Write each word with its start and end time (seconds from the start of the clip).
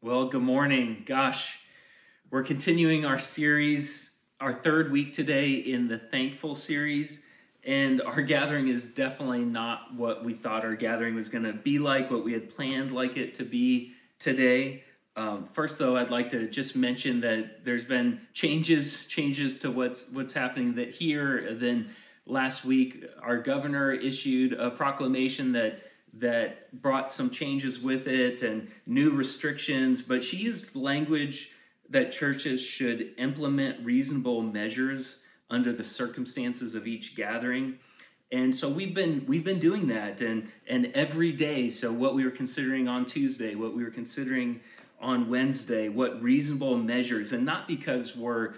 Well, 0.00 0.26
good 0.26 0.42
morning. 0.42 1.02
Gosh, 1.04 1.58
we're 2.30 2.44
continuing 2.44 3.04
our 3.04 3.18
series, 3.18 4.16
our 4.40 4.52
third 4.52 4.92
week 4.92 5.12
today 5.12 5.54
in 5.54 5.88
the 5.88 5.98
Thankful 5.98 6.54
series. 6.54 7.26
And 7.64 8.00
our 8.02 8.22
gathering 8.22 8.68
is 8.68 8.94
definitely 8.94 9.44
not 9.44 9.92
what 9.96 10.24
we 10.24 10.34
thought 10.34 10.64
our 10.64 10.76
gathering 10.76 11.16
was 11.16 11.28
going 11.28 11.42
to 11.42 11.52
be 11.52 11.80
like, 11.80 12.12
what 12.12 12.24
we 12.24 12.32
had 12.32 12.48
planned 12.48 12.92
like 12.92 13.16
it 13.16 13.34
to 13.34 13.42
be 13.42 13.94
today. 14.20 14.84
Um, 15.16 15.46
first, 15.46 15.80
though, 15.80 15.96
I'd 15.96 16.10
like 16.10 16.28
to 16.28 16.48
just 16.48 16.76
mention 16.76 17.20
that 17.22 17.64
there's 17.64 17.84
been 17.84 18.20
changes, 18.32 19.08
changes 19.08 19.58
to 19.58 19.70
what's 19.72 20.08
what's 20.12 20.32
happening 20.32 20.76
that 20.76 20.90
here. 20.90 21.54
Then 21.54 21.90
last 22.24 22.64
week, 22.64 23.04
our 23.20 23.38
governor 23.38 23.90
issued 23.90 24.52
a 24.52 24.70
proclamation 24.70 25.50
that 25.54 25.80
that 26.14 26.80
brought 26.82 27.10
some 27.10 27.30
changes 27.30 27.80
with 27.80 28.06
it 28.06 28.42
and 28.42 28.70
new 28.86 29.10
restrictions, 29.10 30.02
but 30.02 30.24
she 30.24 30.36
used 30.38 30.74
language 30.74 31.52
that 31.88 32.12
churches 32.12 32.60
should 32.60 33.14
implement 33.16 33.84
reasonable 33.84 34.42
measures 34.42 35.20
under 35.50 35.72
the 35.72 35.84
circumstances 35.84 36.74
of 36.74 36.86
each 36.86 37.16
gathering. 37.16 37.78
And 38.30 38.54
so 38.54 38.68
we've 38.68 38.94
been 38.94 39.24
we've 39.26 39.44
been 39.44 39.58
doing 39.58 39.86
that 39.88 40.20
and 40.20 40.48
and 40.66 40.86
every 40.94 41.32
day 41.32 41.70
so 41.70 41.90
what 41.90 42.14
we 42.14 42.24
were 42.24 42.30
considering 42.30 42.86
on 42.86 43.06
Tuesday, 43.06 43.54
what 43.54 43.74
we 43.74 43.82
were 43.82 43.90
considering 43.90 44.60
on 45.00 45.30
Wednesday, 45.30 45.88
what 45.88 46.20
reasonable 46.22 46.76
measures 46.76 47.32
and 47.32 47.46
not 47.46 47.66
because 47.66 48.14
we're 48.14 48.54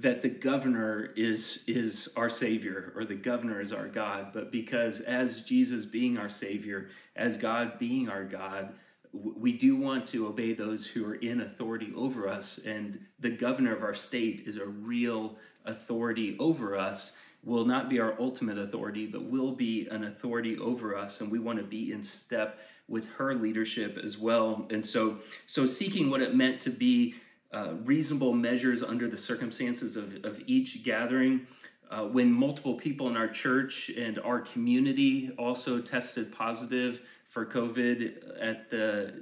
that 0.00 0.20
the 0.20 0.28
governor 0.28 1.10
is 1.16 1.64
is 1.66 2.12
our 2.16 2.28
savior 2.28 2.92
or 2.94 3.04
the 3.04 3.14
governor 3.14 3.60
is 3.60 3.72
our 3.72 3.88
god 3.88 4.30
but 4.32 4.52
because 4.52 5.00
as 5.00 5.42
jesus 5.42 5.84
being 5.84 6.18
our 6.18 6.28
savior 6.28 6.88
as 7.14 7.36
god 7.36 7.78
being 7.78 8.08
our 8.08 8.24
god 8.24 8.74
we 9.12 9.52
do 9.52 9.76
want 9.76 10.06
to 10.06 10.26
obey 10.26 10.52
those 10.52 10.86
who 10.86 11.06
are 11.06 11.14
in 11.14 11.40
authority 11.40 11.92
over 11.96 12.28
us 12.28 12.58
and 12.66 13.00
the 13.20 13.30
governor 13.30 13.74
of 13.74 13.82
our 13.82 13.94
state 13.94 14.42
is 14.44 14.56
a 14.56 14.66
real 14.66 15.36
authority 15.64 16.36
over 16.38 16.76
us 16.76 17.16
will 17.42 17.64
not 17.64 17.88
be 17.88 17.98
our 17.98 18.14
ultimate 18.20 18.58
authority 18.58 19.06
but 19.06 19.24
will 19.24 19.52
be 19.52 19.86
an 19.88 20.04
authority 20.04 20.58
over 20.58 20.94
us 20.94 21.22
and 21.22 21.30
we 21.30 21.38
want 21.38 21.58
to 21.58 21.64
be 21.64 21.90
in 21.90 22.02
step 22.02 22.58
with 22.88 23.08
her 23.14 23.34
leadership 23.34 23.98
as 24.02 24.16
well. 24.16 24.66
And 24.70 24.84
so 24.84 25.18
so 25.46 25.66
seeking 25.66 26.10
what 26.10 26.22
it 26.22 26.34
meant 26.34 26.60
to 26.62 26.70
be 26.70 27.14
uh, 27.52 27.74
reasonable 27.84 28.32
measures 28.32 28.82
under 28.82 29.08
the 29.08 29.18
circumstances 29.18 29.96
of, 29.96 30.24
of 30.24 30.42
each 30.46 30.82
gathering. 30.84 31.46
Uh, 31.90 32.02
when 32.02 32.32
multiple 32.32 32.74
people 32.74 33.08
in 33.08 33.16
our 33.16 33.28
church 33.28 33.90
and 33.90 34.18
our 34.18 34.40
community 34.40 35.30
also 35.38 35.80
tested 35.80 36.32
positive 36.32 37.02
for 37.28 37.46
COVID 37.46 38.40
at 38.40 38.70
the 38.70 39.14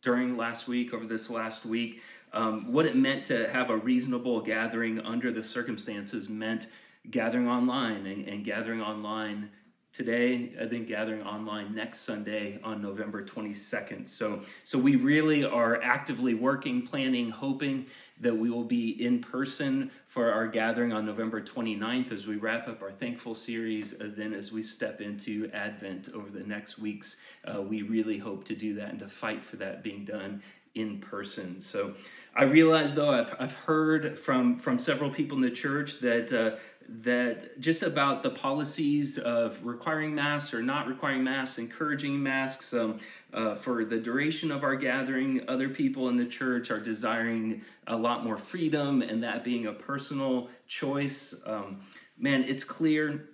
during 0.00 0.36
last 0.36 0.66
week, 0.66 0.94
over 0.94 1.04
this 1.04 1.28
last 1.28 1.66
week, 1.66 2.00
um, 2.32 2.72
what 2.72 2.86
it 2.86 2.96
meant 2.96 3.24
to 3.26 3.48
have 3.50 3.70
a 3.70 3.76
reasonable 3.76 4.40
gathering 4.40 5.00
under 5.00 5.30
the 5.30 5.42
circumstances 5.42 6.28
meant 6.28 6.68
gathering 7.10 7.48
online 7.48 8.06
and, 8.06 8.26
and 8.26 8.44
gathering 8.44 8.80
online 8.80 9.50
today 9.96 10.52
and 10.58 10.70
then 10.70 10.84
gathering 10.84 11.22
online 11.22 11.74
next 11.74 12.00
sunday 12.00 12.60
on 12.62 12.82
november 12.82 13.24
22nd 13.24 14.06
so 14.06 14.42
so 14.62 14.78
we 14.78 14.94
really 14.94 15.42
are 15.42 15.82
actively 15.82 16.34
working 16.34 16.82
planning 16.82 17.30
hoping 17.30 17.86
that 18.20 18.36
we 18.36 18.50
will 18.50 18.64
be 18.64 19.02
in 19.02 19.20
person 19.20 19.90
for 20.06 20.30
our 20.30 20.46
gathering 20.46 20.92
on 20.92 21.06
november 21.06 21.40
29th 21.40 22.12
as 22.12 22.26
we 22.26 22.36
wrap 22.36 22.68
up 22.68 22.82
our 22.82 22.92
thankful 22.92 23.34
series 23.34 23.98
and 23.98 24.14
then 24.14 24.34
as 24.34 24.52
we 24.52 24.62
step 24.62 25.00
into 25.00 25.50
advent 25.54 26.10
over 26.14 26.28
the 26.28 26.44
next 26.44 26.78
weeks 26.78 27.16
uh, 27.46 27.62
we 27.62 27.80
really 27.80 28.18
hope 28.18 28.44
to 28.44 28.54
do 28.54 28.74
that 28.74 28.90
and 28.90 28.98
to 28.98 29.08
fight 29.08 29.42
for 29.42 29.56
that 29.56 29.82
being 29.82 30.04
done 30.04 30.42
in 30.76 31.00
person. 31.00 31.60
So 31.60 31.94
i 32.38 32.44
realize 32.44 32.94
though 32.94 33.10
i've, 33.10 33.34
I've 33.38 33.54
heard 33.54 34.18
from 34.18 34.58
from 34.58 34.78
several 34.78 35.08
people 35.08 35.38
in 35.38 35.42
the 35.42 35.50
church 35.50 36.00
that 36.00 36.32
uh, 36.32 36.58
that 36.88 37.60
just 37.60 37.82
about 37.82 38.22
the 38.22 38.30
policies 38.30 39.18
of 39.18 39.64
requiring 39.64 40.14
masks 40.14 40.54
or 40.54 40.62
not 40.62 40.86
requiring 40.86 41.24
masks, 41.24 41.58
encouraging 41.58 42.22
masks 42.22 42.72
um, 42.72 42.98
uh, 43.32 43.54
for 43.54 43.84
the 43.84 43.98
duration 43.98 44.52
of 44.52 44.62
our 44.62 44.76
gathering. 44.76 45.42
Other 45.48 45.68
people 45.68 46.08
in 46.08 46.16
the 46.16 46.26
church 46.26 46.70
are 46.70 46.80
desiring 46.80 47.62
a 47.86 47.96
lot 47.96 48.24
more 48.24 48.36
freedom, 48.36 49.02
and 49.02 49.22
that 49.22 49.44
being 49.44 49.66
a 49.66 49.72
personal 49.72 50.48
choice. 50.66 51.34
Um, 51.44 51.80
man, 52.18 52.44
it's 52.44 52.64
clear 52.64 53.30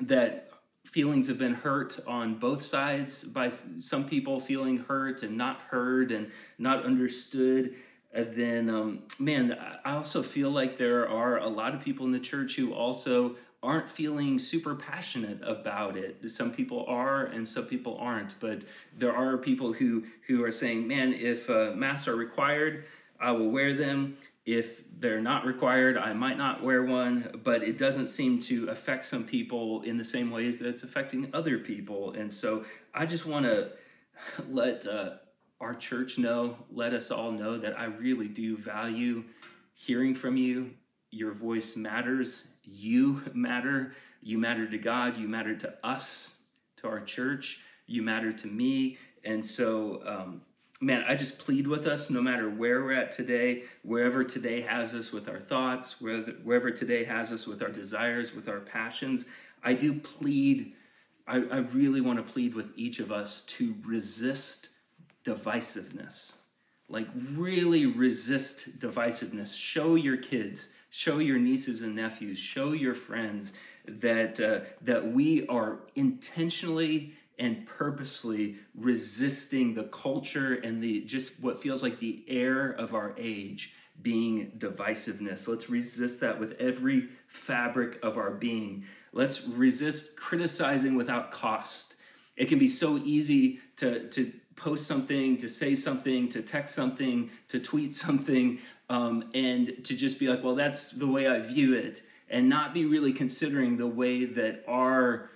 that 0.00 0.50
feelings 0.84 1.28
have 1.28 1.38
been 1.38 1.54
hurt 1.54 1.98
on 2.06 2.34
both 2.34 2.62
sides 2.62 3.24
by 3.24 3.48
some 3.48 4.04
people 4.04 4.40
feeling 4.40 4.78
hurt 4.78 5.22
and 5.22 5.36
not 5.36 5.60
heard 5.60 6.10
and 6.10 6.30
not 6.58 6.84
understood. 6.84 7.74
And 8.12 8.34
then, 8.36 8.68
um, 8.68 9.02
man, 9.18 9.58
I 9.84 9.94
also 9.94 10.22
feel 10.22 10.50
like 10.50 10.76
there 10.76 11.08
are 11.08 11.38
a 11.38 11.48
lot 11.48 11.74
of 11.74 11.80
people 11.80 12.04
in 12.04 12.12
the 12.12 12.20
church 12.20 12.56
who 12.56 12.74
also 12.74 13.36
aren't 13.62 13.88
feeling 13.88 14.38
super 14.38 14.74
passionate 14.74 15.40
about 15.42 15.96
it. 15.96 16.30
Some 16.30 16.52
people 16.52 16.84
are, 16.88 17.24
and 17.24 17.46
some 17.46 17.66
people 17.66 17.96
aren't. 17.98 18.38
But 18.40 18.64
there 18.98 19.14
are 19.14 19.38
people 19.38 19.72
who 19.72 20.04
who 20.26 20.44
are 20.44 20.52
saying, 20.52 20.86
"Man, 20.86 21.12
if 21.14 21.48
uh, 21.48 21.72
masks 21.74 22.08
are 22.08 22.16
required, 22.16 22.84
I 23.20 23.32
will 23.32 23.50
wear 23.50 23.72
them. 23.74 24.16
If 24.44 24.82
they're 24.98 25.20
not 25.20 25.46
required, 25.46 25.96
I 25.96 26.12
might 26.12 26.36
not 26.36 26.62
wear 26.62 26.82
one." 26.82 27.40
But 27.42 27.62
it 27.62 27.78
doesn't 27.78 28.08
seem 28.08 28.40
to 28.40 28.68
affect 28.68 29.04
some 29.04 29.24
people 29.24 29.82
in 29.82 29.96
the 29.96 30.04
same 30.04 30.30
ways 30.30 30.58
that 30.58 30.68
it's 30.68 30.82
affecting 30.82 31.30
other 31.32 31.58
people. 31.58 32.12
And 32.12 32.32
so, 32.32 32.64
I 32.94 33.06
just 33.06 33.24
want 33.24 33.46
to 33.46 33.70
let. 34.50 34.86
Uh, 34.86 35.10
our 35.62 35.74
church 35.74 36.18
know, 36.18 36.56
let 36.72 36.92
us 36.92 37.10
all 37.12 37.30
know 37.30 37.56
that 37.56 37.78
I 37.78 37.84
really 37.84 38.26
do 38.26 38.56
value 38.56 39.22
hearing 39.74 40.14
from 40.14 40.36
you. 40.36 40.72
Your 41.12 41.32
voice 41.32 41.76
matters. 41.76 42.48
You 42.64 43.22
matter. 43.32 43.94
You 44.22 44.38
matter 44.38 44.68
to 44.68 44.76
God. 44.76 45.16
You 45.16 45.28
matter 45.28 45.54
to 45.56 45.74
us, 45.84 46.42
to 46.78 46.88
our 46.88 47.00
church. 47.00 47.60
You 47.86 48.02
matter 48.02 48.32
to 48.32 48.46
me. 48.48 48.98
And 49.24 49.46
so, 49.46 50.02
um, 50.04 50.42
man, 50.80 51.04
I 51.06 51.14
just 51.14 51.38
plead 51.38 51.68
with 51.68 51.86
us 51.86 52.10
no 52.10 52.20
matter 52.20 52.50
where 52.50 52.82
we're 52.82 52.94
at 52.94 53.12
today, 53.12 53.62
wherever 53.82 54.24
today 54.24 54.62
has 54.62 54.94
us 54.94 55.12
with 55.12 55.28
our 55.28 55.38
thoughts, 55.38 56.00
wherever, 56.00 56.72
today 56.72 57.04
has 57.04 57.30
us 57.30 57.46
with 57.46 57.62
our 57.62 57.70
desires, 57.70 58.34
with 58.34 58.48
our 58.48 58.60
passions. 58.60 59.26
I 59.62 59.74
do 59.74 59.94
plead, 59.94 60.72
I, 61.28 61.36
I 61.36 61.58
really 61.58 62.00
want 62.00 62.24
to 62.24 62.32
plead 62.32 62.54
with 62.54 62.72
each 62.76 62.98
of 62.98 63.12
us 63.12 63.42
to 63.44 63.76
resist 63.84 64.70
divisiveness. 65.24 66.36
Like, 66.88 67.08
really 67.32 67.86
resist 67.86 68.78
divisiveness. 68.78 69.58
Show 69.58 69.94
your 69.94 70.16
kids, 70.16 70.68
show 70.90 71.18
your 71.18 71.38
nieces 71.38 71.82
and 71.82 71.94
nephews, 71.94 72.38
show 72.38 72.72
your 72.72 72.94
friends 72.94 73.52
that, 73.86 74.40
uh, 74.40 74.60
that 74.82 75.12
we 75.12 75.46
are 75.46 75.80
intentionally 75.94 77.14
and 77.38 77.66
purposely 77.66 78.56
resisting 78.74 79.74
the 79.74 79.84
culture 79.84 80.54
and 80.54 80.82
the 80.82 81.00
just 81.00 81.42
what 81.42 81.62
feels 81.62 81.82
like 81.82 81.98
the 81.98 82.24
air 82.28 82.70
of 82.70 82.94
our 82.94 83.14
age 83.18 83.74
being 84.00 84.52
divisiveness. 84.58 85.48
Let's 85.48 85.68
resist 85.68 86.20
that 86.20 86.38
with 86.38 86.52
every 86.60 87.08
fabric 87.26 87.98
of 88.02 88.16
our 88.16 88.30
being. 88.30 88.84
Let's 89.12 89.46
resist 89.46 90.16
criticizing 90.16 90.94
without 90.94 91.30
cost. 91.30 91.96
It 92.36 92.46
can 92.46 92.58
be 92.58 92.68
so 92.68 92.98
easy 92.98 93.60
to, 93.76 94.08
to 94.10 94.32
post 94.56 94.86
something, 94.86 95.36
to 95.38 95.48
say 95.48 95.74
something, 95.74 96.28
to 96.28 96.42
text 96.42 96.74
something, 96.74 97.30
to 97.48 97.58
tweet 97.58 97.94
something, 97.94 98.58
um, 98.88 99.24
and 99.34 99.84
to 99.84 99.96
just 99.96 100.18
be 100.18 100.28
like, 100.28 100.42
well, 100.44 100.54
that's 100.54 100.90
the 100.90 101.06
way 101.06 101.26
I 101.26 101.40
view 101.40 101.74
it, 101.74 102.02
and 102.28 102.48
not 102.48 102.74
be 102.74 102.84
really 102.84 103.12
considering 103.12 103.76
the 103.76 103.86
way 103.86 104.24
that 104.24 104.64
our 104.68 105.30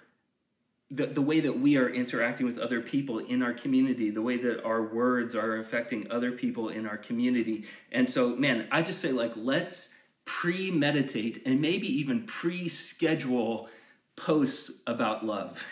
the, 0.91 1.07
the 1.07 1.23
way 1.23 1.41
that 1.41 1.59
we 1.59 1.77
are 1.77 1.89
interacting 1.89 2.47
with 2.47 2.59
other 2.59 2.81
people 2.81 3.19
in 3.19 3.43
our 3.43 3.53
community, 3.53 4.11
the 4.11 4.23
way 4.23 4.37
that 4.37 4.63
our 4.65 4.83
words 4.83 5.35
are 5.35 5.57
affecting 5.57 6.09
other 6.13 6.31
people 6.31 6.69
in 6.69 6.87
our 6.87 6.97
community. 6.97 7.65
And 7.91 8.09
so, 8.09 8.37
man, 8.37 8.69
I 8.71 8.83
just 8.83 9.01
say, 9.01 9.11
like, 9.11 9.33
let's 9.35 9.97
premeditate 10.25 11.43
and 11.45 11.61
maybe 11.61 11.89
even 11.89 12.25
pre 12.27 12.69
schedule 12.69 13.69
posts 14.17 14.71
about 14.87 15.27
love. 15.27 15.67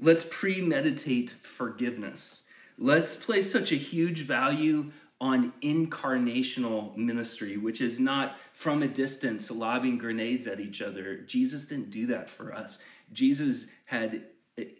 Let's 0.00 0.24
premeditate 0.24 1.30
forgiveness. 1.30 2.43
Let's 2.76 3.14
place 3.14 3.50
such 3.50 3.72
a 3.72 3.76
huge 3.76 4.22
value 4.22 4.90
on 5.20 5.52
incarnational 5.62 6.96
ministry, 6.96 7.56
which 7.56 7.80
is 7.80 8.00
not 8.00 8.36
from 8.52 8.82
a 8.82 8.88
distance 8.88 9.50
lobbing 9.50 9.96
grenades 9.96 10.46
at 10.46 10.60
each 10.60 10.82
other. 10.82 11.18
Jesus 11.18 11.66
didn't 11.66 11.90
do 11.90 12.06
that 12.06 12.28
for 12.28 12.52
us. 12.52 12.78
Jesus 13.12 13.70
had 13.86 14.24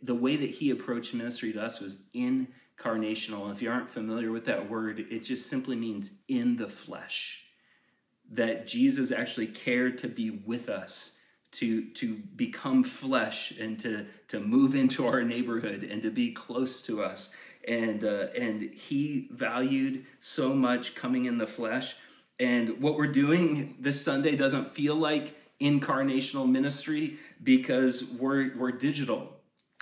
the 0.03 0.15
way 0.15 0.37
that 0.37 0.51
he 0.51 0.71
approached 0.71 1.15
ministry 1.15 1.53
to 1.53 1.63
us 1.63 1.81
was 1.81 1.99
incarnational. 2.15 3.51
If 3.51 3.63
you 3.63 3.71
aren't 3.71 3.89
familiar 3.89 4.31
with 4.31 4.45
that 4.47 4.69
word, 4.69 5.07
it 5.11 5.25
just 5.25 5.49
simply 5.49 5.77
means 5.77 6.21
in 6.29 6.57
the 6.57 6.69
flesh. 6.69 7.45
That 8.31 8.67
Jesus 8.67 9.11
actually 9.13 9.49
cared 9.49 9.99
to 9.99 10.09
be 10.09 10.31
with 10.31 10.69
us, 10.69 11.19
to, 11.53 11.89
to 11.93 12.17
become 12.37 12.85
flesh, 12.85 13.53
and 13.59 13.79
to, 13.81 14.07
to 14.29 14.41
move 14.41 14.75
into 14.75 15.07
our 15.07 15.23
neighborhood 15.23 15.85
and 15.85 16.03
to 16.03 16.11
be 16.11 16.33
close 16.33 16.83
to 16.83 17.03
us. 17.03 17.31
And 17.67 18.05
uh, 18.05 18.29
and 18.37 18.63
he 18.63 19.29
valued 19.31 20.05
so 20.21 20.55
much 20.55 20.95
coming 20.95 21.25
in 21.27 21.39
the 21.39 21.47
flesh. 21.47 21.97
And 22.39 22.81
what 22.81 22.97
we're 22.97 23.07
doing 23.07 23.77
this 23.79 24.03
Sunday 24.03 24.37
doesn't 24.37 24.69
feel 24.69 24.97
like 24.97 25.35
incarnational 25.61 26.49
ministry 26.49 27.19
because 27.43 28.05
we're 28.05 28.57
we're 28.57 28.73
digital. 28.73 29.33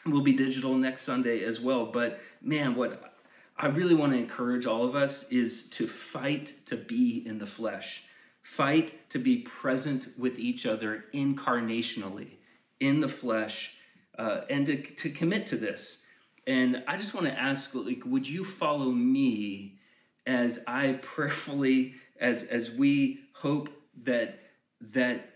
We'll 0.05 0.23
be 0.23 0.32
digital 0.32 0.75
next 0.75 1.02
Sunday 1.02 1.44
as 1.44 1.61
well. 1.61 1.87
But 1.87 2.20
man, 2.40 2.75
what 2.75 3.12
I 3.56 3.67
really 3.67 3.94
want 3.94 4.12
to 4.12 4.19
encourage 4.19 4.67
all 4.67 4.84
of 4.84 4.96
us 4.96 5.31
is 5.31 5.69
to 5.70 5.87
fight 5.87 6.55
to 6.67 6.76
be 6.76 7.23
in 7.26 7.38
the 7.38 7.46
flesh. 7.46 8.05
Fight 8.43 9.08
to 9.11 9.19
be 9.19 9.37
present 9.38 10.08
with 10.19 10.38
each 10.38 10.67
other 10.67 11.05
incarnationally, 11.14 12.38
in 12.81 13.00
the 13.00 13.08
flesh, 13.08 13.76
uh, 14.19 14.40
and 14.50 14.67
to, 14.67 14.76
to 14.76 15.11
commit 15.11 15.46
to 15.46 15.56
this. 15.56 16.05
And 16.47 16.83
I 16.89 16.97
just 16.97 17.15
want 17.15 17.27
to 17.27 17.39
ask, 17.39 17.75
like, 17.75 18.03
would 18.05 18.29
you 18.29 18.44
follow 18.44 18.91
me 18.91 19.79
as 20.27 20.65
I 20.67 20.99
prayerfully, 21.03 21.94
as 22.21 22.44
as 22.44 22.73
we 22.73 23.21
hope 23.35 23.71
that 24.05 24.41
that 24.81 25.35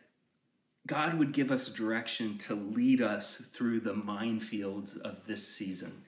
God 0.86 1.14
would 1.14 1.32
give 1.32 1.50
us 1.50 1.68
direction 1.68 2.38
to 2.38 2.54
lead 2.54 3.00
us 3.00 3.36
through 3.52 3.80
the 3.80 3.94
minefields 3.94 4.98
of 5.00 5.26
this 5.26 5.46
season, 5.46 6.04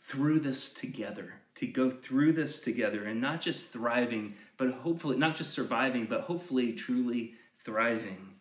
through 0.00 0.40
this 0.40 0.72
together, 0.72 1.34
to 1.56 1.66
go 1.66 1.90
through 1.90 2.32
this 2.32 2.60
together 2.60 3.04
and 3.04 3.20
not 3.20 3.40
just 3.40 3.72
thriving, 3.72 4.34
but 4.56 4.70
hopefully, 4.70 5.16
not 5.16 5.36
just 5.36 5.52
surviving, 5.52 6.06
but 6.06 6.22
hopefully 6.22 6.72
truly 6.72 7.34
thriving. 7.58 8.34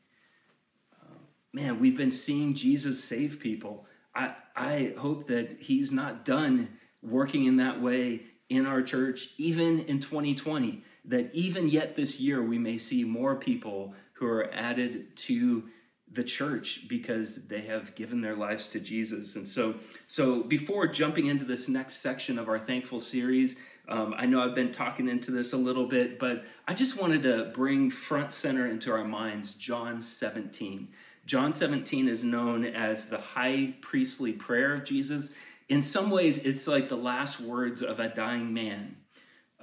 Uh, 1.01 1.15
man, 1.51 1.79
we've 1.79 1.97
been 1.97 2.11
seeing 2.11 2.53
Jesus 2.53 3.03
save 3.03 3.39
people. 3.39 3.85
I, 4.15 4.35
I 4.55 4.93
hope 4.97 5.27
that 5.27 5.57
he's 5.59 5.91
not 5.91 6.25
done 6.25 6.69
working 7.01 7.45
in 7.45 7.57
that 7.57 7.81
way 7.81 8.21
in 8.49 8.65
our 8.65 8.81
church, 8.81 9.29
even 9.37 9.79
in 9.81 9.99
2020, 9.99 10.83
that 11.05 11.33
even 11.33 11.67
yet 11.67 11.95
this 11.95 12.19
year 12.19 12.41
we 12.41 12.57
may 12.57 12.77
see 12.77 13.03
more 13.03 13.35
people 13.35 13.93
who 14.13 14.27
are 14.27 14.53
added 14.53 15.15
to 15.17 15.63
the 16.11 16.23
church 16.23 16.87
because 16.87 17.47
they 17.47 17.61
have 17.61 17.95
given 17.95 18.21
their 18.21 18.35
lives 18.35 18.67
to 18.69 18.79
Jesus. 18.79 19.35
And 19.35 19.47
so, 19.47 19.75
so 20.07 20.43
before 20.43 20.87
jumping 20.87 21.25
into 21.25 21.45
this 21.45 21.67
next 21.67 21.95
section 21.95 22.37
of 22.37 22.47
our 22.47 22.59
thankful 22.59 22.99
series, 22.99 23.57
um, 23.89 24.13
I 24.15 24.25
know 24.25 24.41
I've 24.41 24.55
been 24.55 24.71
talking 24.71 25.09
into 25.09 25.31
this 25.31 25.53
a 25.53 25.57
little 25.57 25.87
bit, 25.87 26.19
but 26.19 26.45
I 26.67 26.73
just 26.73 27.01
wanted 27.01 27.23
to 27.23 27.51
bring 27.53 27.89
front 27.89 28.31
center 28.31 28.67
into 28.67 28.91
our 28.91 29.03
minds 29.03 29.55
John 29.55 29.99
17. 29.99 30.89
John 31.25 31.53
17 31.53 32.07
is 32.07 32.23
known 32.23 32.65
as 32.65 33.07
the 33.07 33.19
high 33.19 33.75
priestly 33.81 34.33
prayer 34.33 34.73
of 34.73 34.83
Jesus. 34.83 35.33
In 35.69 35.81
some 35.81 36.09
ways, 36.09 36.39
it's 36.39 36.67
like 36.67 36.89
the 36.89 36.97
last 36.97 37.39
words 37.39 37.81
of 37.81 37.99
a 37.99 38.09
dying 38.09 38.53
man 38.53 38.97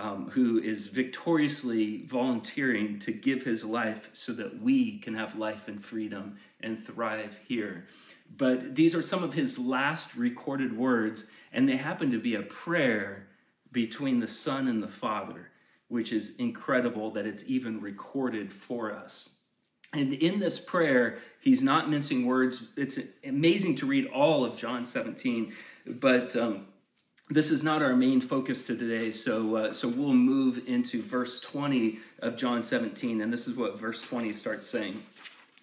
um, 0.01 0.31
who 0.31 0.59
is 0.59 0.87
victoriously 0.87 2.05
volunteering 2.07 2.99
to 3.01 3.13
give 3.13 3.43
his 3.43 3.65
life 3.65 4.09
so 4.15 4.33
that 4.33 4.63
we 4.63 4.99
can 4.99 5.15
have 5.15 5.37
life 5.37 5.69
and 5.69 5.85
freedom 5.85 6.39
and 6.61 6.79
thrive 6.79 7.39
here. 7.47 7.87
But 8.35 8.75
these 8.75 8.95
are 8.95 9.03
some 9.03 9.23
of 9.23 9.35
his 9.35 9.59
last 9.59 10.17
recorded 10.17 10.75
words, 10.75 11.27
and 11.53 11.69
they 11.69 11.77
happen 11.77 12.11
to 12.13 12.19
be 12.19 12.35
a 12.35 12.43
prayer 12.43 13.27
between 13.71 14.21
the 14.21 14.29
Son 14.29 14.69
and 14.69 14.83
the 14.83 14.89
Father, 14.89 15.51
which 15.89 16.13
is 16.13 16.37
incredible 16.37 17.11
that 17.11 17.27
it's 17.27 17.49
even 17.49 17.81
recorded 17.81 18.53
for 18.53 18.93
us. 18.93 19.37
And 19.93 20.13
in 20.15 20.39
this 20.39 20.59
prayer, 20.59 21.19
he's 21.41 21.63
not 21.63 21.91
mincing 21.91 22.27
words. 22.27 22.71
It's 22.77 22.99
amazing 23.27 23.77
to 23.77 23.87
read 23.87 24.07
all 24.07 24.45
of 24.45 24.57
John 24.57 24.85
17, 24.85 25.53
but 25.87 26.37
um, 26.37 26.67
this 27.29 27.51
is 27.51 27.63
not 27.63 27.81
our 27.81 27.95
main 27.95 28.21
focus 28.21 28.67
today, 28.67 29.13
so 29.13 29.57
uh, 29.57 29.73
so 29.73 29.89
we'll 29.89 30.13
move 30.13 30.63
into 30.67 31.01
verse 31.01 31.41
20 31.41 31.99
of 32.21 32.37
John 32.37 32.61
17, 32.61 33.21
and 33.21 33.33
this 33.33 33.47
is 33.47 33.57
what 33.57 33.79
verse 33.79 34.03
20 34.03 34.33
starts 34.33 34.67
saying. 34.67 35.01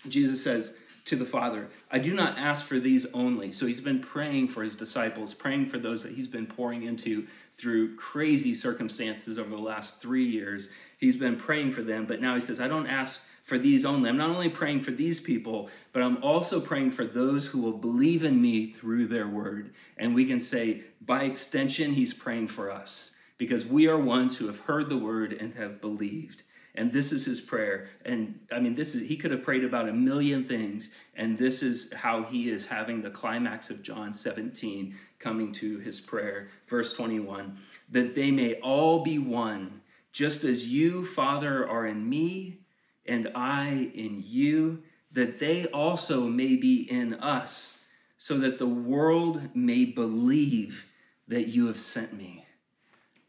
Jesus 0.08 0.42
says 0.42 0.76
to 1.06 1.18
the 1.18 1.26
Father, 1.26 1.68
"I 1.92 2.00
do 2.00 2.14
not 2.14 2.38
ask 2.38 2.66
for 2.66 2.80
these 2.80 3.06
only." 3.14 3.52
So 3.52 3.66
he's 3.66 3.82
been 3.82 4.00
praying 4.00 4.48
for 4.48 4.64
his 4.64 4.76
disciples, 4.76 5.34
praying 5.34 5.66
for 5.66 5.78
those 5.78 6.04
that 6.04 6.14
he's 6.14 6.28
been 6.28 6.48
pouring 6.48 6.84
into 6.84 7.28
through 7.56 7.96
crazy 7.96 8.54
circumstances 8.54 9.38
over 9.38 9.50
the 9.50 9.58
last 9.58 10.02
three 10.02 10.26
years. 10.26 10.70
He's 10.98 11.18
been 11.18 11.36
praying 11.36 11.74
for 11.74 11.82
them, 11.82 12.06
but 12.06 12.22
now 12.22 12.34
he 12.34 12.42
says, 12.42 12.62
"I 12.62 12.70
don't 12.70 12.88
ask." 12.88 13.22
For 13.48 13.58
these 13.58 13.86
only. 13.86 14.10
I'm 14.10 14.18
not 14.18 14.30
only 14.30 14.50
praying 14.50 14.82
for 14.82 14.92
these 14.92 15.22
people, 15.22 15.70
but 15.94 16.04
I'm 16.04 16.22
also 16.22 16.60
praying 16.60 16.92
for 16.92 17.06
those 17.06 17.46
who 17.46 17.62
will 17.62 17.78
believe 17.78 18.26
in 18.26 18.42
me 18.42 18.66
through 18.66 19.08
their 19.08 19.26
word. 19.26 19.74
And 19.96 20.14
we 20.14 20.26
can 20.26 20.42
say, 20.42 20.82
by 21.00 21.24
extension, 21.24 21.94
he's 21.94 22.14
praying 22.14 22.50
for 22.50 22.70
us 22.70 23.16
because 23.38 23.66
we 23.66 23.88
are 23.88 23.98
ones 23.98 24.36
who 24.36 24.48
have 24.48 24.60
heard 24.60 24.90
the 24.90 24.98
word 24.98 25.32
and 25.32 25.54
have 25.54 25.80
believed. 25.80 26.44
And 26.76 26.92
this 26.92 27.14
is 27.14 27.24
his 27.24 27.40
prayer. 27.40 27.88
And 28.04 28.38
I 28.52 28.60
mean, 28.60 28.76
this 28.76 28.94
is, 28.94 29.08
he 29.08 29.16
could 29.16 29.32
have 29.32 29.44
prayed 29.44 29.64
about 29.64 29.88
a 29.88 29.94
million 29.94 30.44
things. 30.44 30.90
And 31.16 31.38
this 31.38 31.64
is 31.64 31.94
how 31.94 32.24
he 32.24 32.50
is 32.50 32.66
having 32.66 33.02
the 33.02 33.10
climax 33.10 33.70
of 33.70 33.82
John 33.82 34.14
17 34.14 34.94
coming 35.20 35.54
to 35.54 35.80
his 35.80 36.02
prayer. 36.02 36.50
Verse 36.68 36.92
21 36.92 37.56
that 37.92 38.14
they 38.14 38.30
may 38.30 38.56
all 38.56 39.04
be 39.04 39.18
one, 39.18 39.80
just 40.12 40.44
as 40.44 40.68
you, 40.68 41.06
Father, 41.06 41.66
are 41.66 41.86
in 41.86 42.10
me 42.10 42.60
and 43.08 43.32
I 43.36 43.92
in 43.94 44.24
you, 44.26 44.84
that 45.12 45.40
they 45.40 45.66
also 45.68 46.22
may 46.28 46.56
be 46.56 46.82
in 46.90 47.16
us, 47.16 47.82
so 48.18 48.38
that 48.40 48.60
the 48.60 48.68
world 48.68 49.56
may 49.56 49.86
believe 49.86 50.88
that 51.28 51.48
you 51.48 51.68
have 51.68 51.80
sent 51.80 52.14
me. 52.14 52.46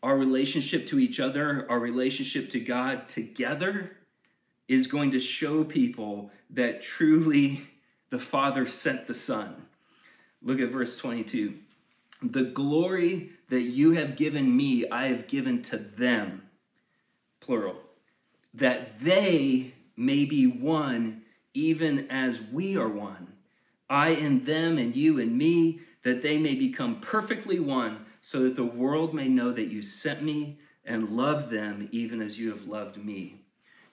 Our 0.03 0.17
relationship 0.17 0.87
to 0.89 0.99
each 0.99 1.19
other, 1.21 1.67
our 1.69 1.79
relationship 1.79 2.51
to 2.51 2.61
God 2.61 3.09
together, 3.09 3.97
is 4.69 4.87
going 4.87 5.11
to 5.13 5.21
show 5.21 5.65
people 5.65 6.31
that 6.51 6.83
truly 6.83 7.63
the 8.11 8.19
Father 8.19 8.67
sent 8.67 9.07
the 9.07 9.15
Son. 9.15 9.67
Look 10.43 10.61
at 10.61 10.71
verse 10.71 10.99
22. 10.99 11.55
The 12.23 12.45
glory 12.45 13.31
that 13.49 13.63
you 13.63 13.93
have 13.93 14.17
given 14.17 14.57
me, 14.57 14.89
I 14.91 15.07
have 15.07 15.27
given 15.27 15.63
to 15.63 15.77
them, 15.79 16.43
plural 17.41 17.77
that 18.59 19.01
they 19.01 19.75
may 19.97 20.25
be 20.25 20.47
one 20.47 21.23
even 21.55 22.11
as 22.11 22.41
we 22.41 22.77
are 22.77 22.89
one. 22.89 23.33
I 23.91 24.11
in 24.11 24.45
them 24.45 24.79
and 24.79 24.95
you 24.95 25.19
in 25.19 25.37
me, 25.37 25.81
that 26.05 26.23
they 26.23 26.39
may 26.39 26.55
become 26.55 27.01
perfectly 27.01 27.59
one, 27.59 28.05
so 28.21 28.41
that 28.45 28.57
the 28.57 28.65
world 28.65 29.15
may 29.15 29.29
know 29.29 29.51
that 29.53 29.69
you 29.69 29.83
sent 29.83 30.23
me 30.23 30.59
and 30.85 31.11
love 31.11 31.51
them 31.51 31.89
even 31.93 32.21
as 32.21 32.39
you 32.39 32.51
have 32.51 32.67
loved 32.67 33.03
me. 33.03 33.43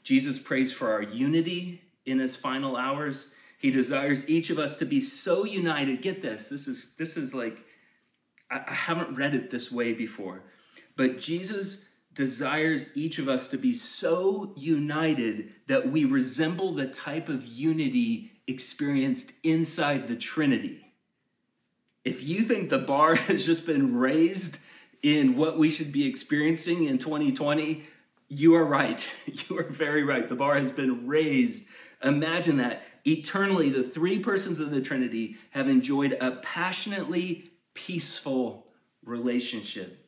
Jesus 0.04 0.38
prays 0.40 0.72
for 0.72 0.92
our 0.92 1.02
unity 1.02 1.82
in 2.06 2.20
his 2.20 2.36
final 2.36 2.76
hours. 2.76 3.30
He 3.58 3.72
desires 3.72 4.30
each 4.30 4.50
of 4.50 4.60
us 4.60 4.76
to 4.78 4.86
be 4.86 5.02
so 5.02 5.46
united. 5.46 6.02
Get 6.02 6.22
this. 6.22 6.50
This 6.50 6.68
is 6.68 6.96
this 6.98 7.18
is 7.18 7.34
like 7.34 7.58
I, 8.52 8.64
I 8.68 8.74
haven't 8.74 9.16
read 9.16 9.34
it 9.34 9.50
this 9.50 9.72
way 9.72 9.94
before. 9.94 10.44
But 10.96 11.20
Jesus 11.20 11.86
desires 12.16 12.90
each 12.96 13.20
of 13.20 13.28
us 13.28 13.50
to 13.50 13.58
be 13.58 13.74
so 13.74 14.54
united 14.56 15.52
that 15.68 15.90
we 15.90 16.06
resemble 16.06 16.74
the 16.74 16.88
type 16.88 17.30
of 17.30 17.46
unity 17.46 18.32
experienced 18.48 19.34
inside 19.44 20.08
the 20.08 20.16
Trinity. 20.16 20.94
If 22.04 22.24
you 22.24 22.42
think 22.42 22.70
the 22.70 22.80
bar 22.80 23.16
has 23.16 23.46
just 23.46 23.66
been 23.66 23.96
raised 23.98 24.60
in 25.04 25.36
what 25.36 25.58
we 25.58 25.70
should 25.70 25.92
be 25.92 26.08
experiencing 26.08 26.86
in 26.86 26.98
2020, 26.98 27.84
you 28.30 28.56
are 28.56 28.66
right. 28.66 29.14
You 29.50 29.60
are 29.60 29.64
very 29.64 30.04
right. 30.04 30.28
The 30.28 30.36
bar 30.36 30.56
has 30.56 30.72
been 30.72 31.08
raised. 31.08 31.68
Imagine 32.02 32.58
that. 32.58 32.84
Eternally, 33.06 33.70
the 33.70 33.84
three 33.84 34.20
persons 34.20 34.60
of 34.60 34.72
the 34.72 34.82
Trinity 34.82 35.36
have 35.52 35.68
enjoyed 35.68 36.14
a 36.14 36.32
passionately 36.32 37.52
peaceful 37.76 38.68
relationship 39.04 40.05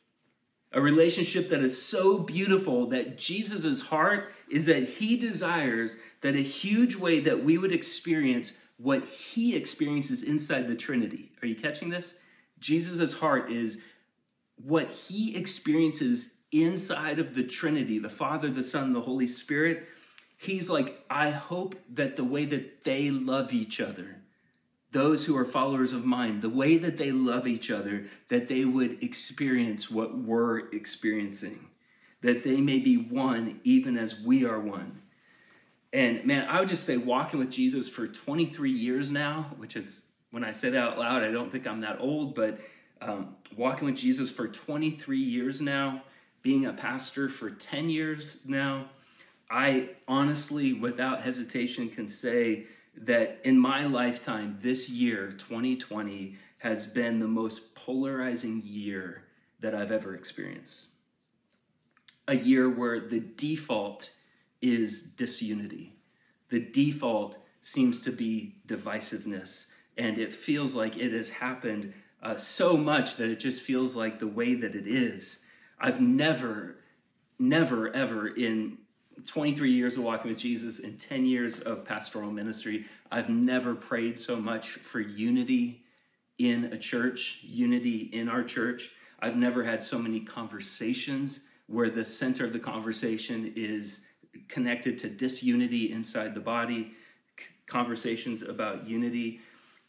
a 0.72 0.80
relationship 0.80 1.48
that 1.48 1.62
is 1.62 1.80
so 1.80 2.18
beautiful 2.18 2.86
that 2.86 3.16
Jesus' 3.16 3.80
heart 3.80 4.32
is 4.50 4.66
that 4.66 4.84
he 4.84 5.16
desires 5.16 5.96
that 6.20 6.34
a 6.34 6.40
huge 6.40 6.96
way 6.96 7.20
that 7.20 7.42
we 7.42 7.56
would 7.56 7.72
experience 7.72 8.58
what 8.76 9.04
he 9.06 9.56
experiences 9.56 10.22
inside 10.22 10.68
the 10.68 10.76
Trinity. 10.76 11.32
Are 11.42 11.46
you 11.46 11.56
catching 11.56 11.88
this? 11.88 12.14
Jesus' 12.60 13.14
heart 13.14 13.50
is 13.50 13.82
what 14.56 14.88
he 14.90 15.36
experiences 15.36 16.36
inside 16.52 17.18
of 17.18 17.34
the 17.34 17.44
Trinity, 17.44 17.98
the 17.98 18.10
Father, 18.10 18.50
the 18.50 18.62
Son, 18.62 18.92
the 18.92 19.00
Holy 19.00 19.26
Spirit. 19.26 19.86
He's 20.36 20.70
like, 20.70 21.04
I 21.10 21.30
hope 21.30 21.76
that 21.94 22.16
the 22.16 22.24
way 22.24 22.44
that 22.44 22.84
they 22.84 23.10
love 23.10 23.52
each 23.52 23.80
other, 23.80 24.17
those 24.90 25.24
who 25.26 25.36
are 25.36 25.44
followers 25.44 25.92
of 25.92 26.04
mine, 26.04 26.40
the 26.40 26.48
way 26.48 26.78
that 26.78 26.96
they 26.96 27.12
love 27.12 27.46
each 27.46 27.70
other, 27.70 28.06
that 28.28 28.48
they 28.48 28.64
would 28.64 29.02
experience 29.02 29.90
what 29.90 30.16
we're 30.16 30.70
experiencing, 30.70 31.68
that 32.22 32.42
they 32.42 32.60
may 32.60 32.78
be 32.78 32.96
one 32.96 33.60
even 33.64 33.98
as 33.98 34.20
we 34.20 34.46
are 34.46 34.58
one. 34.60 35.02
And 35.92 36.24
man, 36.24 36.46
I 36.48 36.60
would 36.60 36.68
just 36.68 36.84
say 36.84 36.96
walking 36.96 37.38
with 37.38 37.50
Jesus 37.50 37.88
for 37.88 38.06
23 38.06 38.70
years 38.70 39.10
now, 39.10 39.50
which 39.56 39.76
is 39.76 40.08
when 40.30 40.44
I 40.44 40.50
say 40.50 40.70
that 40.70 40.78
out 40.78 40.98
loud, 40.98 41.22
I 41.22 41.30
don't 41.30 41.50
think 41.50 41.66
I'm 41.66 41.80
that 41.82 42.00
old, 42.00 42.34
but 42.34 42.58
um, 43.00 43.36
walking 43.56 43.86
with 43.86 43.96
Jesus 43.96 44.30
for 44.30 44.48
23 44.48 45.18
years 45.18 45.60
now, 45.60 46.02
being 46.42 46.66
a 46.66 46.72
pastor 46.72 47.28
for 47.28 47.50
10 47.50 47.88
years 47.90 48.40
now, 48.46 48.90
I 49.50 49.90
honestly, 50.06 50.74
without 50.74 51.22
hesitation, 51.22 51.88
can 51.88 52.06
say 52.06 52.66
that 53.02 53.40
in 53.44 53.58
my 53.58 53.86
lifetime, 53.86 54.58
this 54.60 54.88
year, 54.88 55.32
2020, 55.32 56.36
has 56.58 56.86
been 56.86 57.18
the 57.18 57.28
most 57.28 57.74
polarizing 57.74 58.62
year 58.64 59.24
that 59.60 59.74
I've 59.74 59.92
ever 59.92 60.14
experienced. 60.14 60.88
A 62.26 62.36
year 62.36 62.68
where 62.68 63.00
the 63.00 63.20
default 63.20 64.10
is 64.60 65.02
disunity, 65.02 65.94
the 66.48 66.60
default 66.60 67.38
seems 67.60 68.00
to 68.02 68.10
be 68.10 68.56
divisiveness, 68.66 69.68
and 69.96 70.18
it 70.18 70.32
feels 70.32 70.74
like 70.74 70.96
it 70.96 71.12
has 71.12 71.30
happened 71.30 71.92
uh, 72.22 72.36
so 72.36 72.76
much 72.76 73.16
that 73.16 73.30
it 73.30 73.38
just 73.38 73.62
feels 73.62 73.94
like 73.94 74.18
the 74.18 74.26
way 74.26 74.54
that 74.54 74.74
it 74.74 74.86
is. 74.86 75.44
I've 75.80 76.00
never, 76.00 76.76
never, 77.38 77.94
ever 77.94 78.26
in 78.26 78.78
23 79.26 79.70
years 79.70 79.96
of 79.96 80.04
walking 80.04 80.30
with 80.30 80.38
Jesus 80.38 80.80
and 80.80 80.98
10 80.98 81.26
years 81.26 81.60
of 81.60 81.84
pastoral 81.84 82.30
ministry, 82.30 82.86
I've 83.10 83.28
never 83.28 83.74
prayed 83.74 84.18
so 84.18 84.36
much 84.36 84.70
for 84.70 85.00
unity 85.00 85.84
in 86.38 86.66
a 86.66 86.78
church, 86.78 87.40
unity 87.42 88.10
in 88.12 88.28
our 88.28 88.42
church. 88.42 88.90
I've 89.20 89.36
never 89.36 89.62
had 89.62 89.82
so 89.82 89.98
many 89.98 90.20
conversations 90.20 91.48
where 91.66 91.90
the 91.90 92.04
center 92.04 92.44
of 92.44 92.52
the 92.52 92.58
conversation 92.58 93.52
is 93.56 94.06
connected 94.48 94.98
to 94.98 95.08
disunity 95.08 95.92
inside 95.92 96.34
the 96.34 96.40
body, 96.40 96.92
conversations 97.66 98.42
about 98.42 98.86
unity. 98.86 99.40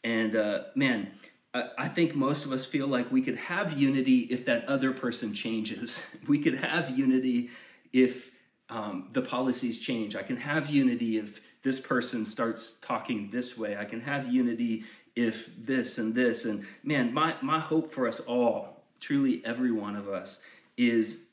And 0.04 0.34
uh, 0.34 0.64
man, 0.74 1.12
I 1.52 1.88
think 1.88 2.14
most 2.14 2.44
of 2.44 2.52
us 2.52 2.64
feel 2.64 2.86
like 2.86 3.10
we 3.10 3.22
could 3.22 3.36
have 3.36 3.78
unity 3.78 4.20
if 4.30 4.44
that 4.44 4.68
other 4.68 4.92
person 4.92 5.34
changes. 5.34 6.06
We 6.28 6.38
could 6.38 6.54
have 6.54 6.96
unity 6.96 7.50
if 7.92 8.30
um, 8.70 9.08
the 9.12 9.22
policies 9.22 9.80
change. 9.80 10.16
I 10.16 10.22
can 10.22 10.36
have 10.36 10.70
unity 10.70 11.18
if 11.18 11.40
this 11.62 11.80
person 11.80 12.24
starts 12.24 12.74
talking 12.74 13.28
this 13.30 13.58
way. 13.58 13.76
I 13.76 13.84
can 13.84 14.00
have 14.00 14.32
unity 14.32 14.84
if 15.16 15.50
this 15.58 15.98
and 15.98 16.14
this. 16.14 16.44
And 16.44 16.64
man, 16.82 17.12
my, 17.12 17.34
my 17.42 17.58
hope 17.58 17.92
for 17.92 18.08
us 18.08 18.20
all, 18.20 18.82
truly 19.00 19.42
every 19.44 19.72
one 19.72 19.96
of 19.96 20.08
us, 20.08 20.40
is 20.76 21.24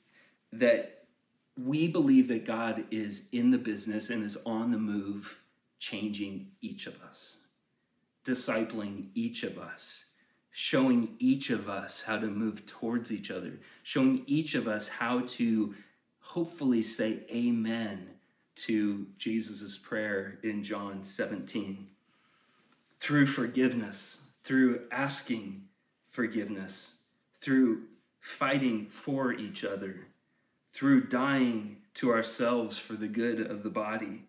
that 0.51 1.06
we 1.56 1.88
believe 1.88 2.27
that 2.27 2.46
God 2.46 2.84
is 2.91 3.29
in 3.32 3.51
the 3.51 3.58
business 3.58 4.10
and 4.10 4.24
is 4.24 4.38
on 4.46 4.72
the 4.72 4.77
move, 4.77 5.39
changing 5.79 6.48
each 6.62 6.88
of 6.88 7.01
us, 7.03 7.39
discipling 8.25 9.08
each 9.13 9.44
of 9.44 9.58
us 9.58 10.08
showing 10.60 11.08
each 11.20 11.51
of 11.51 11.70
us 11.70 12.01
how 12.01 12.17
to 12.17 12.25
move 12.25 12.65
towards 12.65 13.12
each 13.12 13.29
other, 13.29 13.60
showing 13.84 14.24
each 14.25 14.56
of 14.56 14.67
us 14.67 14.88
how 14.88 15.20
to 15.20 15.75
hopefully 16.38 16.84
say 16.84 17.22
amen 17.34 18.08
to 18.53 19.08
Jesus' 19.17 19.75
prayer 19.75 20.38
in 20.44 20.62
John 20.62 21.03
17. 21.03 21.88
Through 23.00 23.25
forgiveness, 23.25 24.20
through 24.44 24.82
asking 24.91 25.63
forgiveness, 26.12 27.00
through 27.41 27.86
fighting 28.20 28.86
for 28.86 29.34
each 29.34 29.65
other, 29.65 30.10
through 30.72 31.08
dying 31.08 31.77
to 31.96 32.12
ourselves 32.12 32.77
for 32.77 32.94
the 32.94 33.08
good 33.08 33.41
of 33.41 33.63
the 33.63 33.72
body, 33.72 34.22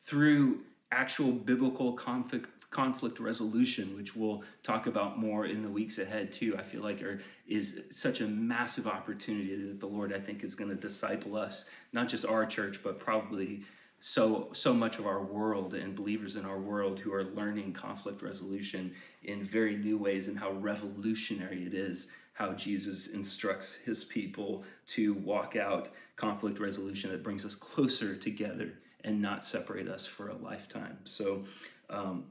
through 0.00 0.62
actual 0.90 1.30
biblical 1.30 1.92
conflict, 1.92 2.48
conflict 2.76 3.18
resolution, 3.18 3.96
which 3.96 4.14
we'll 4.14 4.42
talk 4.62 4.86
about 4.86 5.18
more 5.18 5.46
in 5.46 5.62
the 5.62 5.68
weeks 5.68 5.98
ahead 5.98 6.30
too. 6.30 6.54
I 6.58 6.62
feel 6.62 6.82
like 6.82 7.02
are, 7.02 7.20
is 7.48 7.84
such 7.90 8.20
a 8.20 8.26
massive 8.26 8.86
opportunity 8.86 9.56
that 9.56 9.80
the 9.80 9.86
Lord 9.86 10.12
I 10.12 10.20
think 10.20 10.44
is 10.44 10.54
going 10.54 10.68
to 10.68 10.76
disciple 10.76 11.38
us, 11.38 11.70
not 11.94 12.06
just 12.06 12.26
our 12.26 12.44
church, 12.44 12.82
but 12.84 13.00
probably 13.00 13.62
so 13.98 14.50
so 14.52 14.74
much 14.74 14.98
of 14.98 15.06
our 15.06 15.22
world 15.22 15.72
and 15.72 15.96
believers 15.96 16.36
in 16.36 16.44
our 16.44 16.58
world 16.58 16.98
who 16.98 17.14
are 17.14 17.24
learning 17.24 17.72
conflict 17.72 18.20
resolution 18.20 18.92
in 19.24 19.42
very 19.42 19.74
new 19.78 19.96
ways 19.96 20.28
and 20.28 20.38
how 20.38 20.52
revolutionary 20.52 21.64
it 21.64 21.72
is 21.72 22.12
how 22.34 22.52
Jesus 22.52 23.06
instructs 23.06 23.76
his 23.76 24.04
people 24.04 24.62
to 24.88 25.14
walk 25.14 25.56
out 25.56 25.88
conflict 26.16 26.58
resolution 26.58 27.10
that 27.10 27.22
brings 27.22 27.46
us 27.46 27.54
closer 27.54 28.14
together 28.14 28.74
and 29.02 29.22
not 29.22 29.42
separate 29.42 29.88
us 29.88 30.04
for 30.04 30.28
a 30.28 30.36
lifetime. 30.36 30.98
So 31.04 31.44
um, 31.88 32.24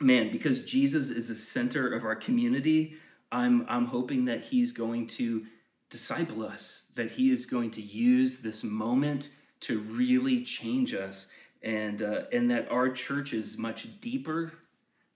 man, 0.00 0.30
because 0.30 0.64
Jesus 0.64 1.10
is 1.10 1.28
the 1.28 1.34
center 1.34 1.92
of 1.92 2.04
our 2.04 2.16
community, 2.16 2.94
I'm, 3.30 3.66
I'm 3.68 3.86
hoping 3.86 4.24
that 4.26 4.40
he's 4.40 4.72
going 4.72 5.06
to 5.08 5.46
disciple 5.90 6.44
us, 6.44 6.92
that 6.96 7.10
he 7.10 7.30
is 7.30 7.46
going 7.46 7.70
to 7.72 7.82
use 7.82 8.40
this 8.40 8.62
moment 8.62 9.30
to 9.60 9.80
really 9.80 10.42
change 10.44 10.94
us, 10.94 11.28
and, 11.62 12.02
uh, 12.02 12.22
and 12.32 12.50
that 12.50 12.70
our 12.70 12.90
church 12.90 13.32
is 13.32 13.58
much 13.58 14.00
deeper, 14.00 14.52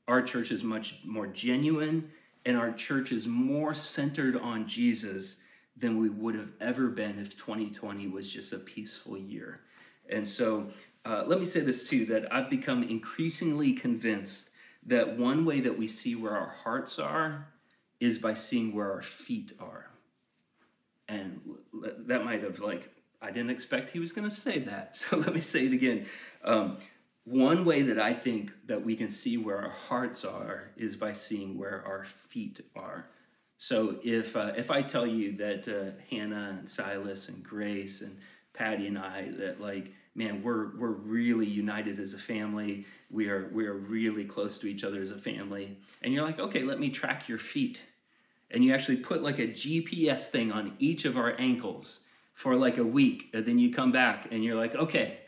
our 0.09 0.23
church 0.23 0.51
is 0.51 0.65
much 0.65 1.05
more 1.05 1.27
genuine, 1.27 2.11
and 2.45 2.57
our 2.57 2.73
church 2.73 3.13
is 3.13 3.27
more 3.27 3.73
centered 3.75 4.37
on 4.37 4.67
Jesus 4.67 5.41
than 5.77 5.99
we 5.99 6.09
would 6.09 6.35
have 6.35 6.51
ever 6.61 6.89
been 6.89 7.19
if 7.19 7.37
2020 7.37 8.09
was 8.09 8.31
just 8.31 8.53
a 8.53 8.59
peaceful 8.59 9.17
year. 9.17 9.61
And 10.09 10.27
so, 10.27 10.69
uh, 11.05 11.25
let 11.27 11.39
me 11.39 11.45
say 11.45 11.61
this 11.61 11.89
too 11.89 12.05
that 12.07 12.33
I've 12.33 12.51
become 12.51 12.83
increasingly 12.83 13.73
convinced 13.73 14.51
that 14.87 15.19
one 15.19 15.45
way 15.45 15.61
that 15.61 15.79
we 15.79 15.87
see 15.87 16.15
where 16.15 16.37
our 16.37 16.55
hearts 16.65 16.99
are 16.99 17.49
is 18.01 18.19
by 18.19 18.35
seeing 18.35 18.75
where 18.75 18.93
our 18.93 19.03
feet 19.03 19.53
are. 19.61 19.87
And 21.09 21.41
that 22.07 22.25
might 22.25 22.43
have, 22.43 22.61
like, 22.61 22.91
I 23.21 23.31
didn't 23.31 23.51
expect 23.51 23.91
he 23.91 24.01
was 24.01 24.13
going 24.13 24.29
to 24.29 24.35
say 24.35 24.59
that. 24.61 24.97
So 24.97 25.17
let 25.17 25.33
me 25.33 25.41
say 25.41 25.67
it 25.67 25.73
again. 25.73 26.07
Um, 26.45 26.79
one 27.25 27.65
way 27.65 27.83
that 27.83 28.01
I 28.01 28.15
think 28.15 28.51
that 28.67 28.85
we 28.85 28.97
can 28.97 29.09
see 29.09 29.37
where 29.37 29.59
our 29.59 29.71
hearts 29.71 30.25
are 30.25 30.71
is 30.77 30.97
by 30.97 31.13
seeing 31.13 31.57
where 31.57 31.85
our 31.87 32.05
feet 32.05 32.61
are. 32.75 33.07
So 33.59 34.01
if 34.03 34.37
uh, 34.37 34.55
if 34.57 34.73
I 34.73 34.83
tell 34.83 35.07
you 35.07 35.37
that 35.37 35.69
uh, 35.69 35.93
Hannah 36.11 36.57
and 36.59 36.69
Silas 36.69 37.29
and 37.29 37.45
Grace 37.45 38.01
and 38.01 38.19
Patty 38.55 38.89
and 38.89 38.99
I 38.99 39.31
that 39.39 39.61
like 39.61 39.93
man 40.15 40.43
we're 40.43 40.77
we're 40.77 40.91
really 40.91 41.47
united 41.47 41.99
as 41.99 42.15
a 42.15 42.19
family. 42.19 42.87
We 43.11 43.29
are 43.29 43.49
we 43.53 43.67
are 43.67 43.75
really 43.75 44.25
close 44.25 44.59
to 44.61 44.67
each 44.67 44.85
other 44.85 45.01
as 45.01 45.11
a 45.11 45.19
family. 45.19 45.77
And 46.03 46.13
you're 46.13 46.25
like 46.25 46.39
okay 46.39 46.63
let 46.63 46.81
me 46.81 46.91
track 46.91 47.29
your 47.29 47.39
feet. 47.39 47.83
And 48.51 48.63
you 48.63 48.75
actually 48.75 48.99
put 48.99 49.23
like 49.23 49.39
a 49.39 49.49
gps 49.49 50.27
thing 50.29 50.53
on 50.53 50.75
each 50.79 51.05
of 51.05 51.17
our 51.17 51.35
ankles 51.39 52.01
for 52.35 52.57
like 52.57 52.79
a 52.79 52.85
week 52.85 53.31
and 53.33 53.47
then 53.47 53.59
you 53.59 53.73
come 53.73 53.93
back 53.93 54.29
and 54.31 54.43
you're 54.43 54.57
like 54.57 54.75
okay 54.75 55.19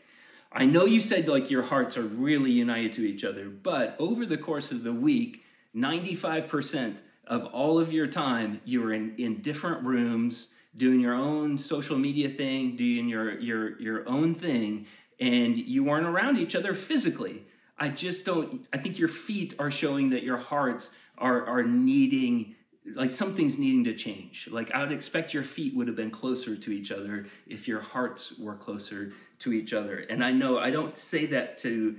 i 0.51 0.65
know 0.65 0.85
you 0.85 0.99
said 0.99 1.27
like 1.27 1.49
your 1.49 1.61
hearts 1.61 1.97
are 1.97 2.03
really 2.03 2.51
united 2.51 2.91
to 2.91 3.01
each 3.01 3.23
other 3.23 3.47
but 3.47 3.95
over 3.99 4.25
the 4.25 4.37
course 4.37 4.71
of 4.71 4.83
the 4.83 4.93
week 4.93 5.43
95% 5.75 7.01
of 7.27 7.45
all 7.47 7.79
of 7.79 7.91
your 7.91 8.07
time 8.07 8.61
you 8.65 8.81
were 8.81 8.93
in, 8.93 9.13
in 9.17 9.41
different 9.41 9.83
rooms 9.83 10.49
doing 10.77 10.99
your 10.99 11.13
own 11.13 11.57
social 11.57 11.97
media 11.97 12.29
thing 12.29 12.75
doing 12.75 13.07
your 13.07 13.39
your 13.39 13.79
your 13.79 14.09
own 14.09 14.35
thing 14.35 14.85
and 15.19 15.57
you 15.57 15.83
weren't 15.83 16.05
around 16.05 16.37
each 16.37 16.55
other 16.55 16.73
physically 16.73 17.45
I 17.77 17.89
just 17.89 18.25
don't. 18.25 18.67
I 18.73 18.77
think 18.77 18.99
your 18.99 19.07
feet 19.07 19.55
are 19.59 19.71
showing 19.71 20.11
that 20.11 20.23
your 20.23 20.37
hearts 20.37 20.91
are 21.17 21.45
are 21.45 21.63
needing 21.63 22.55
like 22.93 23.11
something's 23.11 23.59
needing 23.59 23.83
to 23.85 23.93
change. 23.93 24.47
Like 24.49 24.71
I 24.71 24.79
would 24.81 24.91
expect 24.91 25.33
your 25.33 25.43
feet 25.43 25.75
would 25.75 25.87
have 25.87 25.95
been 25.95 26.11
closer 26.11 26.55
to 26.55 26.71
each 26.71 26.91
other 26.91 27.25
if 27.47 27.67
your 27.67 27.81
hearts 27.81 28.37
were 28.39 28.55
closer 28.55 29.13
to 29.39 29.53
each 29.53 29.73
other. 29.73 29.97
And 30.09 30.23
I 30.23 30.31
know 30.31 30.57
I 30.57 30.71
don't 30.71 30.95
say 30.95 31.25
that 31.27 31.57
to 31.59 31.97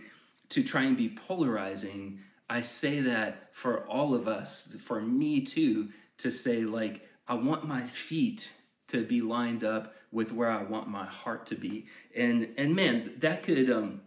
to 0.50 0.62
try 0.62 0.84
and 0.84 0.96
be 0.96 1.08
polarizing. 1.08 2.20
I 2.48 2.60
say 2.60 3.00
that 3.00 3.54
for 3.54 3.86
all 3.86 4.14
of 4.14 4.28
us, 4.28 4.76
for 4.80 5.00
me 5.00 5.40
too, 5.40 5.90
to 6.18 6.30
say 6.30 6.62
like 6.62 7.06
I 7.28 7.34
want 7.34 7.66
my 7.66 7.82
feet 7.82 8.50
to 8.88 9.04
be 9.04 9.20
lined 9.20 9.64
up 9.64 9.94
with 10.12 10.32
where 10.32 10.50
I 10.50 10.62
want 10.62 10.88
my 10.88 11.04
heart 11.04 11.46
to 11.46 11.54
be. 11.54 11.86
And 12.14 12.54
and 12.56 12.74
man, 12.74 13.12
that 13.18 13.42
could 13.42 13.70
um 13.70 14.00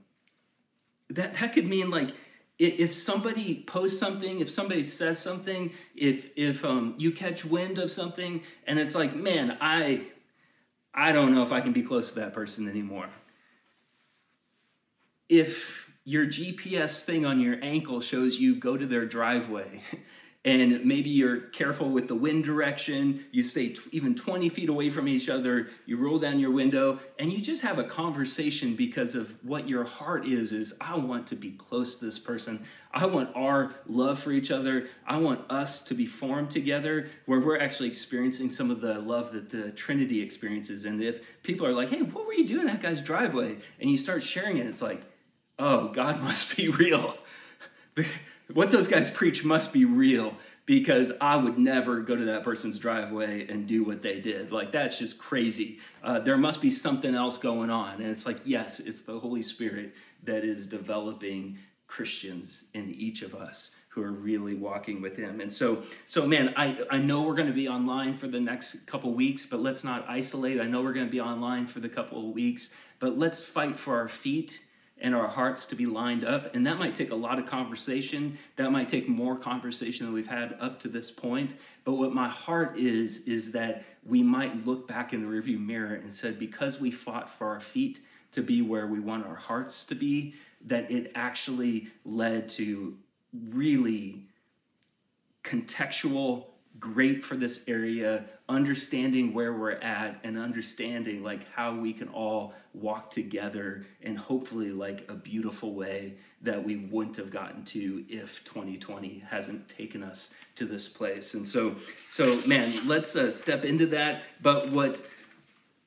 that 1.10 1.36
that 1.36 1.54
could 1.54 1.68
mean 1.68 1.90
like 1.90 2.12
if 2.60 2.94
somebody 2.94 3.64
posts 3.66 3.98
something 3.98 4.40
if 4.40 4.50
somebody 4.50 4.84
says 4.84 5.18
something 5.18 5.72
if 5.96 6.30
if 6.36 6.66
um, 6.66 6.94
you 6.98 7.12
catch 7.12 7.46
wind 7.46 7.80
of 7.80 7.90
something 7.90 8.44
and 8.68 8.78
it's 8.78 8.96
like 8.96 9.16
man 9.16 9.58
i 9.62 10.02
i 10.94 11.12
don't 11.12 11.34
know 11.34 11.42
if 11.42 11.52
i 11.52 11.62
can 11.62 11.72
be 11.72 11.82
close 11.82 12.12
to 12.12 12.20
that 12.20 12.34
person 12.34 12.68
anymore 12.68 13.10
if 15.30 15.90
your 16.04 16.26
gps 16.26 17.06
thing 17.06 17.26
on 17.26 17.40
your 17.40 17.58
ankle 17.62 18.02
shows 18.02 18.38
you 18.38 18.56
go 18.56 18.76
to 18.76 18.86
their 18.86 19.06
driveway 19.06 19.82
and 20.46 20.86
maybe 20.86 21.10
you're 21.10 21.38
careful 21.38 21.89
with 21.89 22.08
the 22.08 22.15
wind 22.15 22.46
direction. 22.46 23.25
You 23.31 23.43
stay 23.43 23.69
t- 23.69 23.81
even 23.91 24.15
20 24.15 24.48
feet 24.48 24.69
away 24.69 24.89
from 24.89 25.10
each 25.10 25.27
other. 25.27 25.67
You 25.86 25.98
roll 25.98 26.17
down 26.17 26.39
your 26.39 26.51
window 26.51 27.00
and 27.19 27.29
you 27.31 27.41
just 27.41 27.62
have 27.63 27.77
a 27.77 27.84
conversation 27.84 28.74
because 28.74 29.15
of 29.15 29.36
what 29.43 29.67
your 29.67 29.84
heart 29.84 30.25
is 30.25 30.53
is 30.53 30.74
I 30.79 30.96
want 30.96 31.27
to 31.27 31.36
be 31.36 31.51
close 31.51 31.98
to 31.98 32.05
this 32.05 32.17
person. 32.17 32.65
I 32.93 33.05
want 33.05 33.36
our 33.36 33.75
love 33.86 34.17
for 34.17 34.31
each 34.31 34.50
other. 34.50 34.88
I 35.05 35.17
want 35.17 35.41
us 35.51 35.81
to 35.84 35.93
be 35.93 36.05
formed 36.05 36.51
together 36.51 37.10
where 37.25 37.41
we're 37.41 37.60
actually 37.60 37.89
experiencing 37.89 38.50
some 38.50 38.72
of 38.72 38.79
the 38.79 38.98
love 39.00 39.34
that 39.34 39.50
the 39.50 39.74
Trinity 39.74 40.22
experiences. 40.22 40.86
And 40.86 41.03
if 41.03 41.43
people 41.43 41.67
are 41.67 41.74
like, 41.74 41.89
"Hey, 41.89 42.01
what 42.01 42.25
were 42.25 42.34
you 42.34 42.48
doing 42.48 42.62
in 42.62 42.67
that 42.67 42.81
guy's 42.81 43.01
driveway?" 43.01 43.58
and 43.81 43.91
you 43.91 43.98
start 43.98 44.24
sharing 44.24 44.58
it, 44.58 44.67
it's 44.67 44.81
like, 44.81 45.01
"Oh, 45.60 45.89
God 45.89 46.24
must 46.24 46.55
be 46.55 46.69
real." 46.69 47.17
What 48.53 48.72
those 48.72 48.88
guys 48.88 49.12
preach 49.12 49.46
must 49.46 49.74
be 49.74 49.86
real 49.86 50.36
because 50.65 51.12
I 51.20 51.36
would 51.36 51.58
never 51.58 52.01
go 52.01 52.15
to 52.15 52.25
that 52.25 52.44
person's 52.44 52.77
driveway 52.77 53.48
and 53.48 53.68
do 53.68 53.84
what 53.84 54.03
they 54.03 54.20
did. 54.20 54.51
Like, 54.51 54.72
that's 54.72 55.00
just 55.00 55.18
crazy. 55.18 55.79
Uh, 56.03 56.20
there 56.20 56.38
must 56.38 56.62
be 56.62 56.70
something 56.70 57.15
else 57.15 57.38
going 57.39 57.72
on. 57.72 57.96
And 57.96 58.06
it's 58.06 58.27
like, 58.27 58.38
yes, 58.46 58.79
it's 58.79 59.01
the 59.01 59.18
Holy 59.18 59.41
Spirit 59.41 59.96
that 60.24 60.44
is 60.44 60.68
developing 60.68 61.58
Christians 61.88 62.65
in 62.75 62.91
each 62.91 63.24
of 63.24 63.34
us 63.34 63.72
who 63.89 64.03
are 64.03 64.12
really 64.12 64.53
walking 64.53 65.01
with 65.01 65.18
him. 65.18 65.41
And 65.41 65.51
so, 65.51 65.82
so 66.06 66.27
man, 66.27 66.53
I, 66.56 66.77
I 66.91 67.00
know 67.00 67.24
we're 67.24 67.34
going 67.34 67.48
to 67.48 67.53
be 67.53 67.68
online 67.68 68.15
for 68.15 68.27
the 68.27 68.39
next 68.39 68.86
couple 68.86 69.12
weeks, 69.12 69.48
but 69.48 69.60
let's 69.60 69.84
not 69.84 70.06
isolate. 70.08 70.62
I 70.62 70.65
know 70.65 70.84
we're 70.84 70.94
going 70.94 71.08
to 71.08 71.12
be 71.12 71.20
online 71.20 71.65
for 71.65 71.79
the 71.79 71.89
couple 71.89 72.29
of 72.29 72.36
weeks, 72.36 72.72
but 73.00 73.18
let's 73.18 73.41
fight 73.41 73.75
for 73.75 73.98
our 73.98 74.08
feet 74.08 74.62
and 75.01 75.15
our 75.15 75.27
hearts 75.27 75.65
to 75.68 75.75
be 75.75 75.86
lined 75.86 76.25
up. 76.25 76.53
And 76.56 76.68
that 76.68 76.77
might 76.77 76.94
take 76.94 77.12
a 77.12 77.15
lot 77.15 77.39
of 77.39 77.46
conversation. 77.46 78.38
That 78.58 78.72
might 78.72 78.89
take 78.89 79.08
more 79.08 79.36
conversation 79.36 80.06
than 80.06 80.13
we've 80.13 80.27
had 80.27 80.58
up 80.60 80.79
to 80.82 80.88
this 80.88 81.10
point. 81.10 81.56
But 81.84 81.94
what 81.94 82.13
my 82.13 82.27
heart 82.27 82.77
is, 82.77 83.27
is 83.27 83.51
that 83.53 83.86
we 84.06 84.24
might 84.24 84.65
look 84.65 84.88
back 84.88 85.13
in 85.13 85.22
the 85.22 85.27
rearview 85.27 85.63
mirror 85.63 85.96
and 85.96 86.12
said, 86.12 86.38
because 86.38 86.79
we 86.79 86.91
fought 86.91 87.29
for 87.29 87.48
our 87.48 87.60
feet 87.60 88.01
to 88.32 88.41
be 88.41 88.62
where 88.62 88.88
we 88.88 89.00
want 89.00 89.25
our 89.25 89.36
hearts 89.36 89.86
to 89.86 89.96
be, 89.96 90.36
that 90.65 90.91
it 90.91 91.12
actually 91.15 91.88
led 92.03 92.50
to 92.50 92.98
really 93.34 94.25
contextual 95.44 96.46
great 96.80 97.24
for 97.24 97.36
this 97.36 97.68
area 97.68 98.24
understanding 98.48 99.34
where 99.34 99.54
we're 99.54 99.72
at 99.72 100.20
and 100.24 100.38
understanding 100.38 101.24
like 101.24 101.52
how 101.54 101.76
we 101.76 101.94
can 101.94 102.08
all 102.10 102.54
walk 102.74 103.12
together 103.12 103.86
in 104.02 104.16
hopefully 104.16 104.72
like 104.72 105.10
a 105.10 105.14
beautiful 105.14 105.74
way 105.74 106.14
that 106.42 106.64
we 106.64 106.78
wouldn't 106.78 107.16
have 107.16 107.30
gotten 107.30 107.64
to 107.66 108.04
if 108.08 108.44
2020 108.46 109.24
hasn't 109.30 109.68
taken 109.68 110.02
us 110.02 110.34
to 110.56 110.66
this 110.66 110.88
place. 110.88 111.34
And 111.34 111.48
so 111.48 111.76
so 112.08 112.42
man 112.46 112.74
let's 112.88 113.16
uh, 113.16 113.32
step 113.32 113.66
into 113.66 113.86
that. 113.88 114.24
But 114.42 114.70
what 114.70 115.02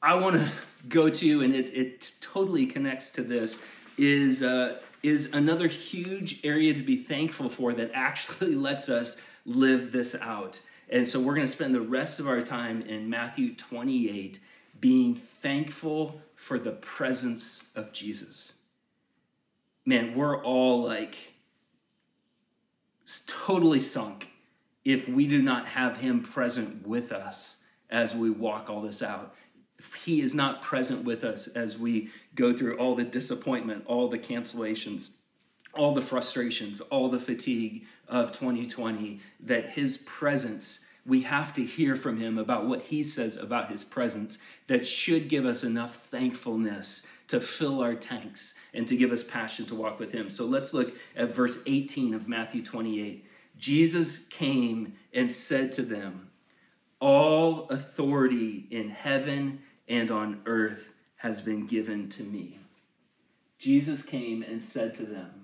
i 0.02 0.14
want 0.14 0.34
to 0.36 0.50
go 0.88 1.08
to 1.08 1.42
and 1.42 1.54
it, 1.54 1.72
it 1.74 2.12
totally 2.20 2.66
connects 2.66 3.10
to 3.12 3.22
this 3.22 3.60
is 3.96 4.42
uh, 4.42 4.78
is 5.02 5.32
another 5.32 5.68
huge 5.68 6.44
area 6.44 6.74
to 6.74 6.82
be 6.82 6.96
thankful 6.96 7.48
for 7.48 7.72
that 7.72 7.90
actually 7.94 8.54
lets 8.68 8.88
us 8.88 9.20
live 9.44 9.92
this 9.92 10.14
out 10.20 10.60
and 10.92 11.08
so 11.08 11.18
we're 11.18 11.34
going 11.34 11.46
to 11.46 11.52
spend 11.52 11.74
the 11.74 11.80
rest 11.80 12.20
of 12.20 12.28
our 12.28 12.42
time 12.42 12.82
in 12.82 13.08
Matthew 13.08 13.54
28 13.54 14.38
being 14.78 15.14
thankful 15.14 16.20
for 16.34 16.58
the 16.58 16.72
presence 16.72 17.64
of 17.74 17.92
Jesus. 17.92 18.58
Man, 19.86 20.14
we're 20.14 20.42
all 20.42 20.84
like 20.84 21.16
totally 23.26 23.78
sunk 23.78 24.30
if 24.84 25.08
we 25.08 25.26
do 25.26 25.40
not 25.40 25.66
have 25.66 25.96
him 25.96 26.22
present 26.22 26.86
with 26.86 27.10
us 27.10 27.56
as 27.88 28.14
we 28.14 28.28
walk 28.28 28.68
all 28.68 28.82
this 28.82 29.02
out. 29.02 29.34
If 29.78 29.94
he 29.94 30.20
is 30.20 30.34
not 30.34 30.60
present 30.60 31.04
with 31.04 31.24
us 31.24 31.48
as 31.48 31.78
we 31.78 32.10
go 32.34 32.52
through 32.52 32.76
all 32.76 32.94
the 32.94 33.04
disappointment, 33.04 33.84
all 33.86 34.08
the 34.08 34.18
cancellations, 34.18 35.14
all 35.74 35.94
the 35.94 36.02
frustrations, 36.02 36.80
all 36.80 37.08
the 37.08 37.20
fatigue 37.20 37.86
of 38.08 38.32
2020, 38.32 39.20
that 39.40 39.70
his 39.70 39.98
presence, 39.98 40.86
we 41.06 41.22
have 41.22 41.52
to 41.54 41.64
hear 41.64 41.96
from 41.96 42.18
him 42.18 42.38
about 42.38 42.66
what 42.66 42.82
he 42.82 43.02
says 43.02 43.36
about 43.36 43.70
his 43.70 43.82
presence 43.82 44.38
that 44.66 44.86
should 44.86 45.28
give 45.28 45.46
us 45.46 45.64
enough 45.64 45.96
thankfulness 46.06 47.06
to 47.28 47.40
fill 47.40 47.80
our 47.80 47.94
tanks 47.94 48.54
and 48.74 48.86
to 48.86 48.96
give 48.96 49.12
us 49.12 49.24
passion 49.24 49.64
to 49.66 49.74
walk 49.74 49.98
with 49.98 50.12
him. 50.12 50.28
So 50.28 50.44
let's 50.44 50.74
look 50.74 50.94
at 51.16 51.34
verse 51.34 51.60
18 51.66 52.14
of 52.14 52.28
Matthew 52.28 52.62
28. 52.62 53.26
Jesus 53.56 54.26
came 54.26 54.94
and 55.14 55.30
said 55.30 55.72
to 55.72 55.82
them, 55.82 56.30
All 57.00 57.68
authority 57.68 58.66
in 58.70 58.90
heaven 58.90 59.60
and 59.88 60.10
on 60.10 60.42
earth 60.46 60.92
has 61.16 61.40
been 61.40 61.66
given 61.66 62.08
to 62.10 62.22
me. 62.22 62.58
Jesus 63.58 64.02
came 64.02 64.42
and 64.42 64.62
said 64.62 64.94
to 64.96 65.04
them, 65.04 65.41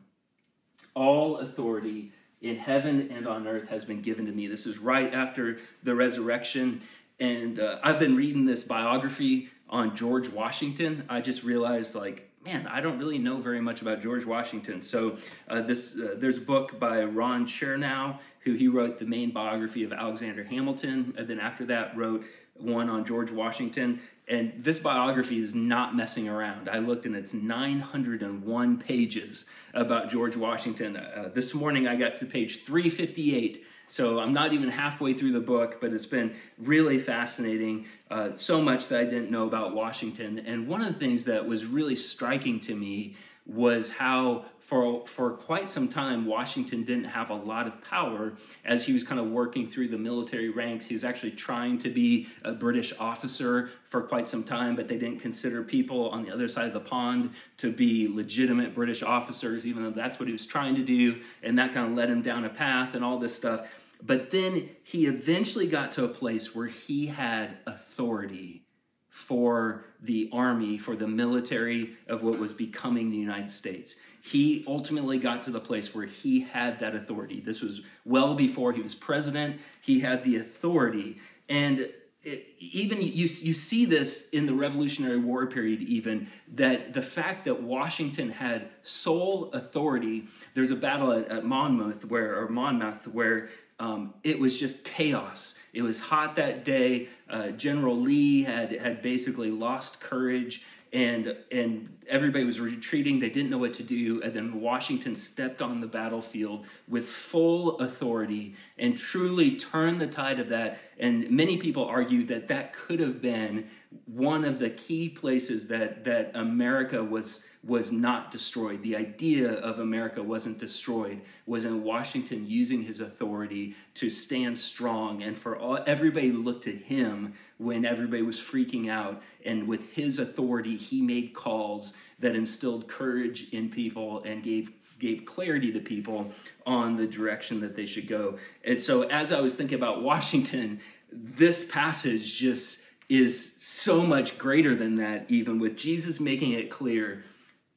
all 0.98 1.36
authority 1.36 2.10
in 2.40 2.56
heaven 2.56 3.08
and 3.10 3.26
on 3.26 3.46
earth 3.46 3.68
has 3.68 3.84
been 3.84 4.02
given 4.02 4.26
to 4.26 4.32
me. 4.32 4.48
This 4.48 4.66
is 4.66 4.78
right 4.78 5.14
after 5.14 5.58
the 5.84 5.94
resurrection. 5.94 6.80
And 7.20 7.58
uh, 7.60 7.78
I've 7.82 8.00
been 8.00 8.16
reading 8.16 8.44
this 8.44 8.64
biography 8.64 9.48
on 9.70 9.94
George 9.94 10.28
Washington. 10.28 11.04
I 11.08 11.20
just 11.20 11.44
realized, 11.44 11.94
like, 11.94 12.28
man, 12.44 12.66
I 12.66 12.80
don't 12.80 12.98
really 12.98 13.18
know 13.18 13.38
very 13.38 13.60
much 13.60 13.80
about 13.80 14.00
George 14.00 14.24
Washington. 14.24 14.82
So 14.82 15.16
uh, 15.48 15.60
this 15.60 15.96
uh, 15.96 16.14
there's 16.16 16.38
a 16.38 16.42
book 16.42 16.78
by 16.78 17.04
Ron 17.04 17.46
Chernow, 17.46 18.18
who 18.40 18.54
he 18.54 18.68
wrote 18.68 18.98
the 18.98 19.06
main 19.06 19.30
biography 19.30 19.84
of 19.84 19.92
Alexander 19.92 20.44
Hamilton, 20.44 21.14
and 21.16 21.28
then 21.28 21.38
after 21.40 21.64
that 21.66 21.96
wrote 21.96 22.24
one 22.54 22.88
on 22.88 23.04
George 23.04 23.30
Washington. 23.30 24.00
And 24.28 24.52
this 24.58 24.78
biography 24.78 25.40
is 25.40 25.54
not 25.54 25.96
messing 25.96 26.28
around. 26.28 26.68
I 26.68 26.78
looked 26.78 27.06
and 27.06 27.16
it's 27.16 27.32
901 27.32 28.78
pages 28.78 29.46
about 29.72 30.10
George 30.10 30.36
Washington. 30.36 30.96
Uh, 30.96 31.30
this 31.32 31.54
morning 31.54 31.88
I 31.88 31.96
got 31.96 32.16
to 32.16 32.26
page 32.26 32.64
358. 32.64 33.64
So 33.86 34.20
I'm 34.20 34.34
not 34.34 34.52
even 34.52 34.68
halfway 34.68 35.14
through 35.14 35.32
the 35.32 35.40
book, 35.40 35.80
but 35.80 35.94
it's 35.94 36.04
been 36.04 36.34
really 36.58 36.98
fascinating. 36.98 37.86
Uh, 38.10 38.34
so 38.34 38.60
much 38.60 38.88
that 38.88 39.00
I 39.00 39.04
didn't 39.04 39.30
know 39.30 39.46
about 39.46 39.74
Washington. 39.74 40.40
And 40.40 40.68
one 40.68 40.82
of 40.82 40.88
the 40.88 40.98
things 40.98 41.24
that 41.24 41.46
was 41.46 41.64
really 41.64 41.96
striking 41.96 42.60
to 42.60 42.74
me 42.74 43.16
was 43.48 43.90
how 43.90 44.44
for 44.60 45.06
for 45.06 45.30
quite 45.30 45.68
some 45.68 45.88
time 45.88 46.26
Washington 46.26 46.84
didn't 46.84 47.04
have 47.04 47.30
a 47.30 47.34
lot 47.34 47.66
of 47.66 47.82
power 47.82 48.34
as 48.64 48.84
he 48.84 48.92
was 48.92 49.02
kind 49.02 49.18
of 49.18 49.28
working 49.30 49.70
through 49.70 49.88
the 49.88 49.96
military 49.96 50.50
ranks. 50.50 50.86
He 50.86 50.94
was 50.94 51.02
actually 51.02 51.32
trying 51.32 51.78
to 51.78 51.88
be 51.88 52.28
a 52.44 52.52
British 52.52 52.92
officer 53.00 53.70
for 53.86 54.02
quite 54.02 54.28
some 54.28 54.44
time, 54.44 54.76
but 54.76 54.86
they 54.86 54.98
didn't 54.98 55.20
consider 55.20 55.62
people 55.62 56.10
on 56.10 56.24
the 56.24 56.30
other 56.30 56.46
side 56.46 56.66
of 56.66 56.74
the 56.74 56.80
pond 56.80 57.30
to 57.56 57.72
be 57.72 58.06
legitimate 58.06 58.74
British 58.74 59.02
officers, 59.02 59.66
even 59.66 59.82
though 59.82 59.90
that's 59.90 60.18
what 60.18 60.28
he 60.28 60.32
was 60.32 60.46
trying 60.46 60.74
to 60.74 60.84
do, 60.84 61.20
and 61.42 61.58
that 61.58 61.72
kind 61.72 61.90
of 61.90 61.96
led 61.96 62.10
him 62.10 62.20
down 62.20 62.44
a 62.44 62.50
path 62.50 62.94
and 62.94 63.02
all 63.02 63.18
this 63.18 63.34
stuff. 63.34 63.66
But 64.02 64.30
then 64.30 64.68
he 64.84 65.06
eventually 65.06 65.66
got 65.66 65.92
to 65.92 66.04
a 66.04 66.08
place 66.08 66.54
where 66.54 66.66
he 66.66 67.06
had 67.06 67.56
authority 67.66 68.67
for 69.10 69.84
the 70.02 70.28
army, 70.32 70.78
for 70.78 70.94
the 70.94 71.08
military 71.08 71.94
of 72.06 72.22
what 72.22 72.38
was 72.38 72.52
becoming 72.52 73.10
the 73.10 73.16
United 73.16 73.50
States. 73.50 73.96
He 74.20 74.64
ultimately 74.66 75.18
got 75.18 75.42
to 75.42 75.50
the 75.50 75.60
place 75.60 75.94
where 75.94 76.06
he 76.06 76.40
had 76.40 76.80
that 76.80 76.94
authority. 76.94 77.40
This 77.40 77.60
was 77.60 77.82
well 78.04 78.34
before 78.34 78.72
he 78.72 78.82
was 78.82 78.94
president. 78.94 79.60
He 79.80 80.00
had 80.00 80.24
the 80.24 80.36
authority. 80.36 81.18
And 81.48 81.88
it, 82.22 82.46
even 82.58 83.00
you, 83.00 83.06
you 83.06 83.54
see 83.54 83.84
this 83.86 84.28
in 84.30 84.46
the 84.46 84.52
Revolutionary 84.52 85.18
War 85.18 85.46
period, 85.46 85.82
even 85.82 86.28
that 86.54 86.92
the 86.92 87.02
fact 87.02 87.44
that 87.44 87.62
Washington 87.62 88.30
had 88.30 88.68
sole 88.82 89.50
authority. 89.52 90.26
There's 90.54 90.70
a 90.70 90.76
battle 90.76 91.12
at, 91.12 91.28
at 91.28 91.44
Monmouth 91.44 92.04
where, 92.04 92.38
or 92.38 92.48
Monmouth, 92.48 93.08
where 93.08 93.48
um, 93.80 94.14
it 94.24 94.38
was 94.38 94.58
just 94.58 94.84
chaos. 94.84 95.58
It 95.72 95.82
was 95.82 96.00
hot 96.00 96.36
that 96.36 96.64
day. 96.64 97.08
Uh, 97.30 97.48
General 97.50 97.96
Lee 97.96 98.42
had 98.42 98.72
had 98.72 99.02
basically 99.02 99.50
lost 99.50 100.00
courage, 100.00 100.64
and 100.92 101.36
and 101.50 101.97
everybody 102.08 102.44
was 102.44 102.60
retreating. 102.60 103.20
They 103.20 103.30
didn't 103.30 103.50
know 103.50 103.58
what 103.58 103.74
to 103.74 103.82
do, 103.82 104.22
and 104.22 104.32
then 104.32 104.60
Washington 104.60 105.14
stepped 105.14 105.62
on 105.62 105.80
the 105.80 105.86
battlefield 105.86 106.66
with 106.88 107.06
full 107.06 107.78
authority 107.78 108.54
and 108.78 108.96
truly 108.96 109.56
turned 109.56 110.00
the 110.00 110.06
tide 110.06 110.40
of 110.40 110.48
that. 110.48 110.78
And 110.98 111.30
many 111.30 111.58
people 111.58 111.84
argue 111.84 112.24
that 112.26 112.48
that 112.48 112.72
could 112.72 113.00
have 113.00 113.20
been 113.20 113.68
one 114.06 114.44
of 114.44 114.58
the 114.58 114.70
key 114.70 115.08
places 115.08 115.68
that 115.68 116.04
that 116.04 116.32
America 116.34 117.02
was 117.02 117.44
was 117.64 117.90
not 117.90 118.30
destroyed. 118.30 118.82
The 118.82 118.96
idea 118.96 119.52
of 119.52 119.80
America 119.80 120.22
wasn't 120.22 120.58
destroyed, 120.58 121.20
was 121.46 121.64
in 121.64 121.82
Washington 121.82 122.46
using 122.46 122.84
his 122.84 123.00
authority 123.00 123.74
to 123.94 124.08
stand 124.08 124.58
strong 124.58 125.22
and 125.22 125.36
for 125.36 125.56
all, 125.56 125.78
everybody 125.86 126.30
looked 126.32 126.64
to 126.64 126.72
him 126.72 127.34
when 127.58 127.84
everybody 127.84 128.22
was 128.22 128.38
freaking 128.38 128.88
out. 128.88 129.22
And 129.44 129.66
with 129.66 129.92
his 129.92 130.18
authority, 130.18 130.76
he 130.76 131.02
made 131.02 131.34
calls 131.34 131.94
that 132.18 132.34
instilled 132.34 132.88
courage 132.88 133.48
in 133.52 133.70
people 133.70 134.22
and 134.24 134.42
gave 134.42 134.72
gave 134.98 135.24
clarity 135.24 135.72
to 135.72 135.78
people 135.80 136.32
on 136.66 136.96
the 136.96 137.06
direction 137.06 137.60
that 137.60 137.76
they 137.76 137.86
should 137.86 138.08
go. 138.08 138.36
And 138.64 138.80
so, 138.80 139.02
as 139.02 139.32
I 139.32 139.40
was 139.40 139.54
thinking 139.54 139.78
about 139.78 140.02
Washington, 140.10 140.80
this 141.12 141.64
passage 141.64 142.36
just 142.36 142.84
is 143.08 143.56
so 143.60 144.02
much 144.02 144.36
greater 144.38 144.74
than 144.74 144.96
that, 144.96 145.24
even 145.28 145.58
with 145.58 145.76
Jesus 145.76 146.20
making 146.20 146.52
it 146.52 146.70
clear 146.70 147.24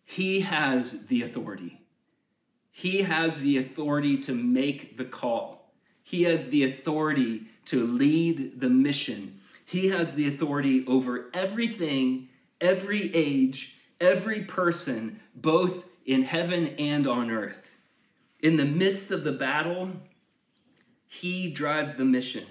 he 0.04 0.42
has 0.42 1.06
the 1.08 1.22
authority. 1.22 1.80
He 2.70 3.04
has 3.04 3.42
the 3.42 3.58
authority 3.58 4.18
to 4.24 4.36
make 4.36 4.98
the 4.98 5.06
call, 5.06 5.72
he 6.04 6.24
has 6.24 6.50
the 6.50 6.64
authority 6.64 7.44
to 7.66 7.86
lead 7.86 8.60
the 8.60 8.70
mission. 8.70 9.38
He 9.64 9.88
has 9.88 10.16
the 10.16 10.28
authority 10.28 10.86
over 10.86 11.30
everything, 11.34 12.28
every 12.60 13.16
age, 13.16 13.78
every 14.02 14.42
person, 14.42 15.22
both 15.34 15.88
in 16.06 16.24
heaven 16.24 16.76
and 16.80 17.08
on 17.08 17.30
earth. 17.32 17.78
In 18.42 18.58
the 18.58 18.66
midst 18.66 19.12
of 19.12 19.24
the 19.24 19.32
battle, 19.32 19.92
he 21.08 21.50
drives 21.50 21.96
the 21.96 22.06
mission. 22.06 22.46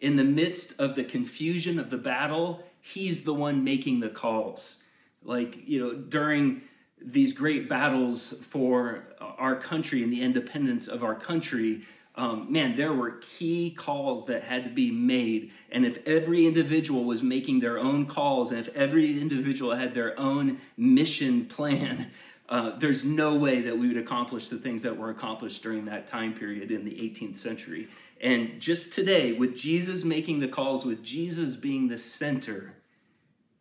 In 0.00 0.16
the 0.16 0.24
midst 0.24 0.80
of 0.80 0.96
the 0.96 1.04
confusion 1.04 1.78
of 1.78 1.90
the 1.90 1.98
battle, 1.98 2.64
he's 2.80 3.24
the 3.24 3.34
one 3.34 3.62
making 3.62 4.00
the 4.00 4.08
calls. 4.08 4.78
Like, 5.22 5.68
you 5.68 5.80
know, 5.80 5.94
during 5.94 6.62
these 7.00 7.32
great 7.32 7.68
battles 7.68 8.32
for 8.48 9.04
our 9.20 9.56
country 9.56 10.02
and 10.02 10.12
the 10.12 10.22
independence 10.22 10.88
of 10.88 11.04
our 11.04 11.14
country, 11.14 11.82
um, 12.16 12.50
man, 12.50 12.76
there 12.76 12.94
were 12.94 13.20
key 13.20 13.70
calls 13.70 14.26
that 14.26 14.44
had 14.44 14.64
to 14.64 14.70
be 14.70 14.90
made. 14.90 15.50
And 15.70 15.84
if 15.84 16.06
every 16.06 16.46
individual 16.46 17.04
was 17.04 17.22
making 17.22 17.60
their 17.60 17.78
own 17.78 18.06
calls, 18.06 18.50
and 18.50 18.60
if 18.60 18.74
every 18.74 19.20
individual 19.20 19.74
had 19.74 19.94
their 19.94 20.18
own 20.18 20.58
mission 20.78 21.44
plan, 21.44 22.10
uh, 22.48 22.78
there's 22.78 23.04
no 23.04 23.36
way 23.36 23.60
that 23.62 23.78
we 23.78 23.88
would 23.88 23.96
accomplish 23.98 24.48
the 24.48 24.56
things 24.56 24.82
that 24.82 24.96
were 24.96 25.10
accomplished 25.10 25.62
during 25.62 25.84
that 25.86 26.06
time 26.06 26.32
period 26.32 26.70
in 26.70 26.84
the 26.84 26.92
18th 26.92 27.36
century. 27.36 27.88
And 28.20 28.60
just 28.60 28.94
today, 28.94 29.32
with 29.32 29.54
Jesus 29.54 30.02
making 30.02 30.40
the 30.40 30.48
calls, 30.48 30.86
with 30.86 31.02
Jesus 31.02 31.54
being 31.54 31.88
the 31.88 31.98
center, 31.98 32.76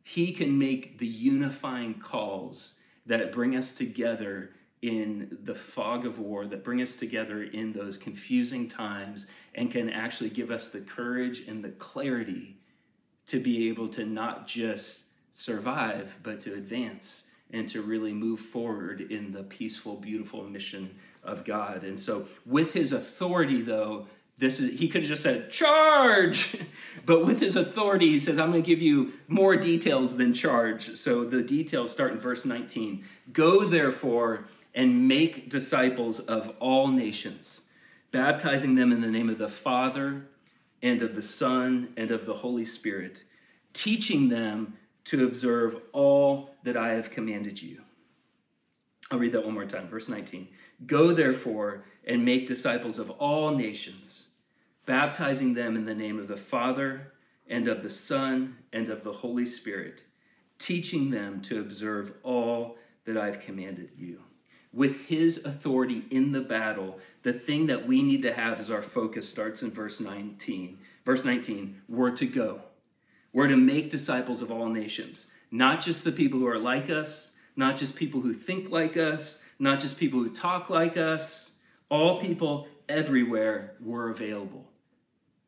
he 0.04 0.32
can 0.32 0.58
make 0.58 1.00
the 1.00 1.08
unifying 1.08 1.96
calls 1.96 2.80
that 3.06 3.34
bring 3.34 3.56
us 3.56 3.74
together 3.74 4.52
in 4.82 5.38
the 5.44 5.56
fog 5.56 6.06
of 6.06 6.20
war, 6.20 6.46
that 6.46 6.64
bring 6.64 6.82
us 6.82 6.96
together 6.96 7.44
in 7.44 7.74
those 7.74 7.98
confusing 7.98 8.68
times, 8.68 9.28
and 9.56 9.72
can 9.72 9.90
actually 9.90 10.30
give 10.30 10.52
us 10.52 10.70
the 10.70 10.82
courage 10.82 11.48
and 11.48 11.64
the 11.64 11.70
clarity 11.70 12.58
to 13.28 13.40
be 13.40 13.70
able 13.70 13.88
to 13.90 14.06
not 14.06 14.48
just 14.48 15.08
survive, 15.32 16.18
but 16.24 16.40
to 16.42 16.54
advance 16.54 17.26
and 17.52 17.68
to 17.70 17.82
really 17.82 18.14
move 18.14 18.40
forward 18.40 19.02
in 19.02 19.32
the 19.32 19.44
peaceful, 19.44 19.96
beautiful 19.96 20.44
mission 20.44 20.96
of 21.24 21.44
God. 21.44 21.84
And 21.84 22.00
so, 22.00 22.28
with 22.46 22.74
his 22.74 22.92
authority, 22.92 23.62
though, 23.62 24.08
this 24.38 24.60
is 24.60 24.80
he 24.80 24.88
could 24.88 25.02
have 25.02 25.10
just 25.10 25.24
said 25.24 25.52
charge! 25.52 26.58
But 27.06 27.24
with 27.24 27.40
his 27.40 27.56
authority 27.56 28.10
he 28.10 28.18
says 28.18 28.40
i'm 28.40 28.50
going 28.50 28.64
to 28.64 28.68
give 28.68 28.82
you 28.82 29.14
more 29.28 29.56
details 29.56 30.18
than 30.18 30.34
charge. 30.34 30.96
So 30.96 31.24
the 31.24 31.44
details 31.44 31.92
start 31.92 32.14
in 32.14 32.20
verse 32.20 32.46
19 32.46 33.04
go 33.32 33.64
therefore 33.64 34.48
and 34.76 35.08
make 35.08 35.50
disciples 35.50 36.20
of 36.20 36.54
all 36.60 36.88
nations 36.88 37.62
baptizing 38.12 38.76
them 38.76 38.92
in 38.92 39.02
the 39.02 39.10
name 39.10 39.30
of 39.30 39.40
the 39.40 39.50
father 39.50 40.28
and 40.84 41.02
of 41.02 41.16
the 41.16 41.22
son 41.22 41.90
and 41.98 42.12
of 42.12 42.26
the 42.26 42.36
holy 42.36 42.66
spirit 42.66 43.24
teaching 43.74 44.30
them 44.30 44.74
to 45.04 45.26
observe 45.26 45.78
all 45.92 46.56
that 46.64 46.78
i 46.78 46.94
have 46.94 47.12
commanded 47.12 47.62
you. 47.62 47.82
I'll 49.12 49.20
read 49.20 49.34
that 49.34 49.46
one 49.46 49.54
more 49.54 49.66
time. 49.66 49.88
Verse 49.88 50.10
19 50.10 50.48
go 50.86 51.14
therefore 51.14 51.86
and 52.06 52.26
make 52.26 52.46
disciples 52.46 53.00
of 53.00 53.10
all 53.12 53.52
nations 53.52 54.30
baptizing 54.86 55.54
them 55.54 55.76
in 55.76 55.86
the 55.86 55.96
name 55.96 56.20
of 56.20 56.28
the 56.28 56.38
Father 56.38 57.14
and 57.48 57.68
of 57.68 57.84
the 57.84 57.90
Son 57.90 58.58
and 58.74 58.90
of 58.90 59.04
the 59.04 59.12
Holy 59.12 59.46
Spirit, 59.46 60.04
teaching 60.58 61.12
them 61.12 61.42
to 61.42 61.60
observe 61.60 62.14
all 62.24 62.78
that 63.06 63.18
I've 63.18 63.40
commanded 63.40 63.92
you. 63.96 64.22
With 64.76 65.08
his 65.08 65.46
authority 65.46 66.04
in 66.12 66.34
the 66.34 66.42
battle, 66.42 67.00
the 67.24 67.32
thing 67.32 67.68
that 67.68 67.88
we 67.88 68.04
need 68.04 68.22
to 68.24 68.34
have 68.34 68.60
as 68.60 68.70
our 68.70 68.82
focus 68.82 69.28
starts 69.28 69.64
in 69.64 69.72
verse 69.72 70.02
19. 70.02 70.78
Verse 71.06 71.24
19, 71.24 71.82
we're 71.88 72.12
to 72.12 72.26
go. 72.26 72.62
We're 73.32 73.48
to 73.48 73.56
make 73.56 73.90
disciples 73.90 74.42
of 74.42 74.52
all 74.52 74.68
nations, 74.68 75.28
not 75.50 75.80
just 75.80 76.04
the 76.04 76.12
people 76.12 76.42
who 76.42 76.48
are 76.48 76.60
like 76.60 76.90
us, 76.90 77.32
not 77.56 77.78
just 77.78 77.96
people 77.96 78.20
who 78.20 78.34
think 78.34 78.70
like 78.70 78.98
us, 78.98 79.42
not 79.60 79.80
just 79.80 79.98
people 79.98 80.20
who 80.20 80.30
talk 80.30 80.70
like 80.70 80.98
us. 80.98 81.54
All 81.88 82.20
people 82.20 82.68
everywhere 82.90 83.76
were 83.80 84.10
available. 84.10 84.66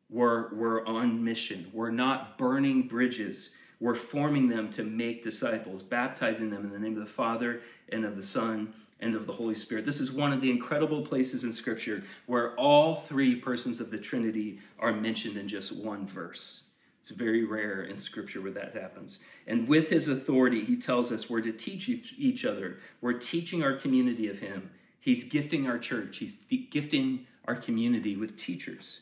We're, 0.08 0.54
we're 0.54 0.86
on 0.86 1.22
mission. 1.22 1.70
We're 1.74 1.90
not 1.90 2.38
burning 2.38 2.88
bridges. 2.88 3.50
We're 3.78 3.94
forming 3.94 4.48
them 4.48 4.70
to 4.70 4.84
make 4.84 5.22
disciples, 5.22 5.82
baptizing 5.82 6.48
them 6.48 6.64
in 6.64 6.70
the 6.70 6.78
name 6.78 6.94
of 6.94 7.00
the 7.00 7.06
Father 7.06 7.60
and 7.90 8.06
of 8.06 8.16
the 8.16 8.22
Son 8.22 8.72
and 9.00 9.14
of 9.14 9.26
the 9.26 9.32
Holy 9.32 9.54
Spirit. 9.54 9.84
This 9.84 10.00
is 10.00 10.12
one 10.12 10.32
of 10.32 10.40
the 10.40 10.50
incredible 10.50 11.02
places 11.02 11.44
in 11.44 11.52
Scripture 11.52 12.02
where 12.26 12.54
all 12.56 12.94
three 12.94 13.36
persons 13.36 13.80
of 13.80 13.90
the 13.90 13.98
Trinity 13.98 14.60
are 14.78 14.92
mentioned 14.92 15.36
in 15.36 15.48
just 15.48 15.76
one 15.76 16.06
verse. 16.06 16.64
It's 17.00 17.10
very 17.10 17.44
rare 17.44 17.82
in 17.82 17.96
Scripture 17.96 18.40
where 18.40 18.52
that 18.52 18.74
happens. 18.74 19.20
And 19.46 19.68
with 19.68 19.88
his 19.88 20.08
authority, 20.08 20.64
he 20.64 20.76
tells 20.76 21.10
us 21.10 21.30
we're 21.30 21.40
to 21.40 21.52
teach 21.52 21.88
each 21.88 22.44
other. 22.44 22.78
We're 23.00 23.14
teaching 23.14 23.62
our 23.62 23.74
community 23.74 24.28
of 24.28 24.40
him. 24.40 24.70
He's 25.00 25.24
gifting 25.24 25.66
our 25.66 25.78
church, 25.78 26.18
he's 26.18 26.36
gifting 26.36 27.26
our 27.46 27.54
community 27.54 28.16
with 28.16 28.36
teachers. 28.36 29.00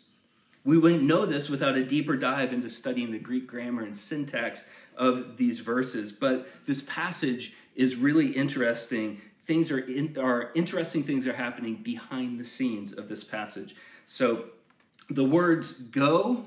We 0.64 0.78
wouldn't 0.78 1.02
know 1.02 1.26
this 1.26 1.48
without 1.48 1.76
a 1.76 1.84
deeper 1.84 2.16
dive 2.16 2.52
into 2.52 2.68
studying 2.68 3.12
the 3.12 3.18
Greek 3.18 3.46
grammar 3.46 3.82
and 3.82 3.96
syntax 3.96 4.68
of 4.96 5.36
these 5.36 5.60
verses. 5.60 6.10
But 6.10 6.48
this 6.66 6.82
passage 6.82 7.54
is 7.76 7.96
really 7.96 8.28
interesting. 8.28 9.20
Things 9.46 9.70
are, 9.70 9.78
in, 9.78 10.16
are 10.18 10.50
interesting 10.54 11.02
things 11.02 11.26
are 11.26 11.32
happening 11.32 11.76
behind 11.76 12.40
the 12.40 12.44
scenes 12.44 12.92
of 12.92 13.08
this 13.08 13.24
passage. 13.24 13.76
So 14.04 14.46
the 15.08 15.24
words 15.24 15.72
go, 15.72 16.46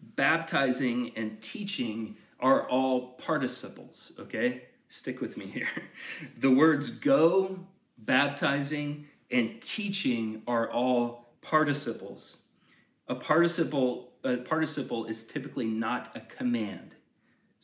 baptizing, 0.00 1.12
and 1.16 1.40
teaching 1.40 2.16
are 2.38 2.68
all 2.68 3.12
participles, 3.12 4.12
okay? 4.18 4.64
Stick 4.88 5.20
with 5.20 5.36
me 5.36 5.46
here. 5.46 5.68
The 6.38 6.50
words 6.50 6.90
go, 6.90 7.60
baptizing, 7.98 9.06
and 9.30 9.60
teaching 9.60 10.42
are 10.46 10.70
all 10.70 11.30
participles 11.40 12.38
a 13.08 13.14
participle 13.14 14.12
a 14.24 14.38
participle 14.38 15.04
is 15.04 15.24
typically 15.24 15.66
not 15.66 16.10
a 16.16 16.20
command. 16.20 16.96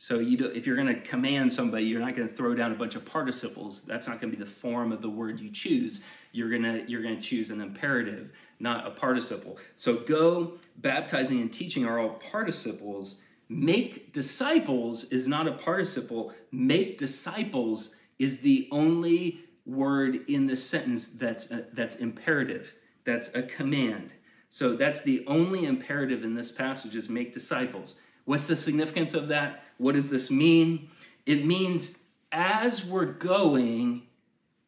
So 0.02 0.18
you 0.18 0.36
do, 0.36 0.46
if 0.46 0.66
you're 0.66 0.74
going 0.74 0.88
to 0.88 1.00
command 1.00 1.52
somebody, 1.52 1.84
you're 1.84 2.00
not 2.00 2.16
going 2.16 2.26
to 2.26 2.34
throw 2.34 2.56
down 2.56 2.72
a 2.72 2.74
bunch 2.74 2.96
of 2.96 3.04
participles. 3.04 3.84
That's 3.84 4.08
not 4.08 4.20
going 4.20 4.32
to 4.32 4.36
be 4.36 4.42
the 4.42 4.50
form 4.50 4.90
of 4.90 5.00
the 5.00 5.08
word 5.08 5.38
you 5.38 5.48
choose. 5.48 6.00
You're 6.32 6.50
going 6.50 6.64
to 6.64 6.90
you're 6.90 7.04
going 7.04 7.14
to 7.14 7.22
choose 7.22 7.50
an 7.50 7.60
imperative, 7.60 8.32
not 8.58 8.84
a 8.84 8.90
participle. 8.90 9.58
So 9.76 9.98
go, 9.98 10.54
baptizing 10.76 11.40
and 11.40 11.52
teaching 11.52 11.86
are 11.86 12.00
all 12.00 12.14
participles. 12.14 13.20
Make 13.48 14.12
disciples 14.12 15.04
is 15.12 15.28
not 15.28 15.46
a 15.46 15.52
participle. 15.52 16.34
Make 16.50 16.98
disciples 16.98 17.94
is 18.18 18.40
the 18.40 18.68
only 18.72 19.38
word 19.66 20.28
in 20.28 20.48
the 20.48 20.56
sentence 20.56 21.10
that's 21.10 21.52
a, 21.52 21.66
that's 21.74 21.94
imperative. 21.94 22.74
That's 23.04 23.32
a 23.36 23.44
command. 23.44 24.14
So 24.48 24.74
that's 24.74 25.02
the 25.02 25.24
only 25.28 25.64
imperative 25.64 26.24
in 26.24 26.34
this 26.34 26.50
passage 26.50 26.96
is 26.96 27.08
make 27.08 27.32
disciples. 27.32 27.94
What's 28.24 28.46
the 28.46 28.56
significance 28.56 29.14
of 29.14 29.28
that? 29.28 29.64
What 29.78 29.94
does 29.94 30.10
this 30.10 30.30
mean? 30.30 30.90
It 31.26 31.44
means 31.44 32.02
as 32.30 32.84
we're 32.84 33.04
going 33.04 34.02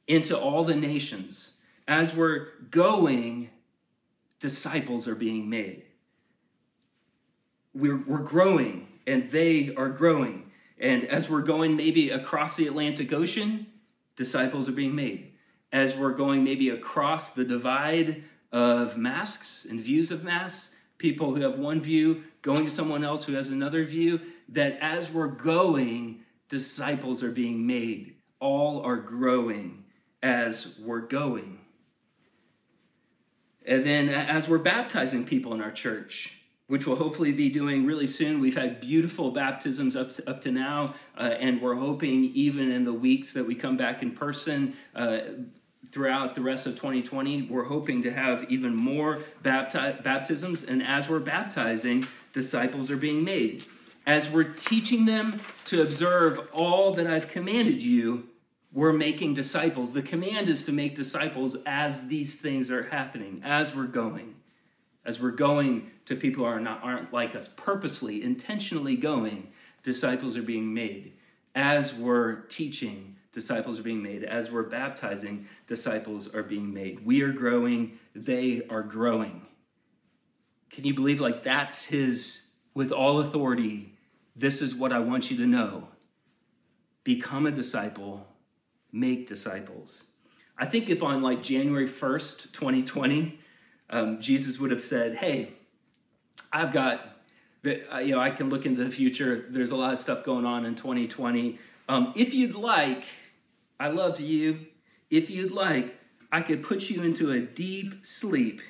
into 0.06 0.38
all 0.38 0.64
the 0.64 0.74
nations, 0.74 1.54
as 1.88 2.14
we're 2.14 2.48
going, 2.70 3.50
disciples 4.38 5.08
are 5.08 5.14
being 5.14 5.48
made. 5.48 5.84
We're, 7.74 8.02
we're 8.06 8.18
growing, 8.18 8.88
and 9.06 9.30
they 9.30 9.74
are 9.74 9.88
growing. 9.88 10.50
And 10.78 11.04
as 11.04 11.30
we're 11.30 11.42
going 11.42 11.76
maybe 11.76 12.10
across 12.10 12.56
the 12.56 12.66
Atlantic 12.66 13.12
Ocean, 13.12 13.66
disciples 14.16 14.68
are 14.68 14.72
being 14.72 14.94
made. 14.94 15.32
As 15.72 15.94
we're 15.94 16.12
going 16.12 16.44
maybe 16.44 16.68
across 16.68 17.34
the 17.34 17.44
divide 17.44 18.24
of 18.52 18.96
masks 18.96 19.66
and 19.68 19.80
views 19.80 20.10
of 20.10 20.22
masks, 20.22 20.73
people 20.98 21.34
who 21.34 21.42
have 21.42 21.58
one 21.58 21.80
view 21.80 22.24
going 22.42 22.64
to 22.64 22.70
someone 22.70 23.04
else 23.04 23.24
who 23.24 23.32
has 23.32 23.50
another 23.50 23.84
view, 23.84 24.20
that 24.50 24.78
as 24.80 25.10
we're 25.10 25.28
going, 25.28 26.20
disciples 26.48 27.22
are 27.22 27.32
being 27.32 27.66
made. 27.66 28.16
All 28.38 28.82
are 28.82 28.96
growing 28.96 29.84
as 30.22 30.78
we're 30.78 31.00
going. 31.00 31.60
And 33.66 33.84
then 33.84 34.10
as 34.10 34.48
we're 34.48 34.58
baptizing 34.58 35.24
people 35.24 35.54
in 35.54 35.62
our 35.62 35.70
church, 35.70 36.38
which 36.66 36.86
we'll 36.86 36.96
hopefully 36.96 37.32
be 37.32 37.48
doing 37.50 37.86
really 37.86 38.06
soon. 38.06 38.40
We've 38.40 38.56
had 38.56 38.80
beautiful 38.80 39.30
baptisms 39.30 39.96
up 39.96 40.10
to, 40.10 40.28
up 40.30 40.40
to 40.42 40.50
now, 40.50 40.94
uh, 41.16 41.34
and 41.38 41.60
we're 41.60 41.74
hoping 41.74 42.24
even 42.24 42.70
in 42.70 42.84
the 42.84 42.92
weeks 42.92 43.34
that 43.34 43.46
we 43.46 43.54
come 43.54 43.76
back 43.76 44.02
in 44.02 44.12
person, 44.12 44.74
uh, 44.94 45.18
throughout 45.90 46.34
the 46.34 46.40
rest 46.40 46.66
of 46.66 46.74
2020, 46.74 47.42
we're 47.42 47.64
hoping 47.64 48.02
to 48.02 48.12
have 48.12 48.50
even 48.50 48.74
more 48.74 49.20
bapti- 49.42 50.02
baptisms. 50.02 50.62
And 50.62 50.82
as 50.82 51.08
we're 51.08 51.20
baptizing, 51.20 52.06
disciples 52.32 52.90
are 52.90 52.96
being 52.96 53.24
made. 53.24 53.64
As 54.06 54.30
we're 54.30 54.44
teaching 54.44 55.06
them 55.06 55.40
to 55.66 55.82
observe 55.82 56.48
all 56.52 56.92
that 56.94 57.06
I've 57.06 57.28
commanded 57.28 57.82
you, 57.82 58.28
we're 58.72 58.92
making 58.92 59.34
disciples. 59.34 59.92
The 59.92 60.02
command 60.02 60.48
is 60.48 60.66
to 60.66 60.72
make 60.72 60.96
disciples 60.96 61.56
as 61.64 62.08
these 62.08 62.40
things 62.40 62.70
are 62.70 62.82
happening, 62.82 63.40
as 63.44 63.74
we're 63.74 63.84
going. 63.84 64.34
As 65.04 65.20
we're 65.20 65.30
going 65.30 65.90
to 66.06 66.16
people 66.16 66.44
who 66.44 66.50
are 66.50 66.60
not, 66.60 66.82
aren't 66.82 67.12
like 67.12 67.36
us, 67.36 67.48
purposely, 67.48 68.22
intentionally 68.22 68.96
going, 68.96 69.52
disciples 69.82 70.36
are 70.36 70.42
being 70.42 70.74
made. 70.74 71.12
As 71.54 71.94
we're 71.94 72.40
teaching, 72.42 73.13
disciples 73.34 73.80
are 73.80 73.82
being 73.82 74.02
made. 74.02 74.22
As 74.22 74.50
we're 74.50 74.62
baptizing, 74.62 75.46
disciples 75.66 76.32
are 76.32 76.44
being 76.44 76.72
made. 76.72 77.04
We 77.04 77.20
are 77.22 77.32
growing, 77.32 77.98
they 78.14 78.62
are 78.70 78.82
growing. 78.82 79.42
Can 80.70 80.84
you 80.84 80.94
believe 80.94 81.20
like 81.20 81.42
that's 81.42 81.84
his 81.84 82.50
with 82.74 82.92
all 82.92 83.20
authority? 83.20 83.98
This 84.36 84.62
is 84.62 84.74
what 84.74 84.92
I 84.92 85.00
want 85.00 85.30
you 85.30 85.36
to 85.38 85.46
know. 85.46 85.88
Become 87.02 87.46
a 87.46 87.50
disciple, 87.50 88.26
make 88.92 89.26
disciples. 89.26 90.04
I 90.56 90.66
think 90.66 90.88
if 90.88 91.02
on 91.02 91.20
like 91.20 91.42
January 91.42 91.88
1st, 91.88 92.52
2020, 92.52 93.40
um, 93.90 94.20
Jesus 94.20 94.60
would 94.60 94.70
have 94.70 94.80
said, 94.80 95.16
Hey, 95.16 95.54
I've 96.52 96.72
got, 96.72 97.18
the, 97.62 97.92
uh, 97.92 97.98
you 97.98 98.14
know, 98.14 98.20
I 98.20 98.30
can 98.30 98.48
look 98.48 98.64
into 98.64 98.84
the 98.84 98.90
future. 98.90 99.44
There's 99.48 99.72
a 99.72 99.76
lot 99.76 99.92
of 99.92 99.98
stuff 99.98 100.22
going 100.22 100.46
on 100.46 100.64
in 100.64 100.76
2020. 100.76 101.58
Um, 101.88 102.12
if 102.16 102.32
you'd 102.32 102.54
like, 102.54 103.04
I 103.84 103.88
love 103.88 104.18
you. 104.18 104.60
If 105.10 105.28
you'd 105.28 105.50
like, 105.50 105.98
I 106.32 106.40
could 106.40 106.62
put 106.62 106.88
you 106.88 107.02
into 107.02 107.30
a 107.30 107.40
deep 107.40 108.06
sleep. 108.06 108.62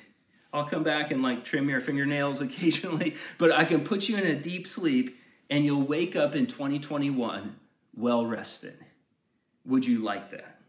I'll 0.51 0.65
come 0.65 0.83
back 0.83 1.09
and 1.09 1.23
like 1.23 1.45
trim 1.45 1.69
your 1.69 1.79
fingernails 1.79 2.41
occasionally, 2.47 3.15
but 3.37 3.53
I 3.53 3.63
can 3.63 3.85
put 3.85 4.09
you 4.09 4.17
in 4.17 4.25
a 4.25 4.35
deep 4.35 4.67
sleep 4.67 5.17
and 5.49 5.63
you'll 5.63 5.83
wake 5.83 6.17
up 6.17 6.35
in 6.35 6.47
2021 6.47 7.55
well 7.95 8.25
rested. 8.25 8.77
Would 9.65 9.85
you 9.85 9.99
like 9.99 10.31
that? 10.31 10.59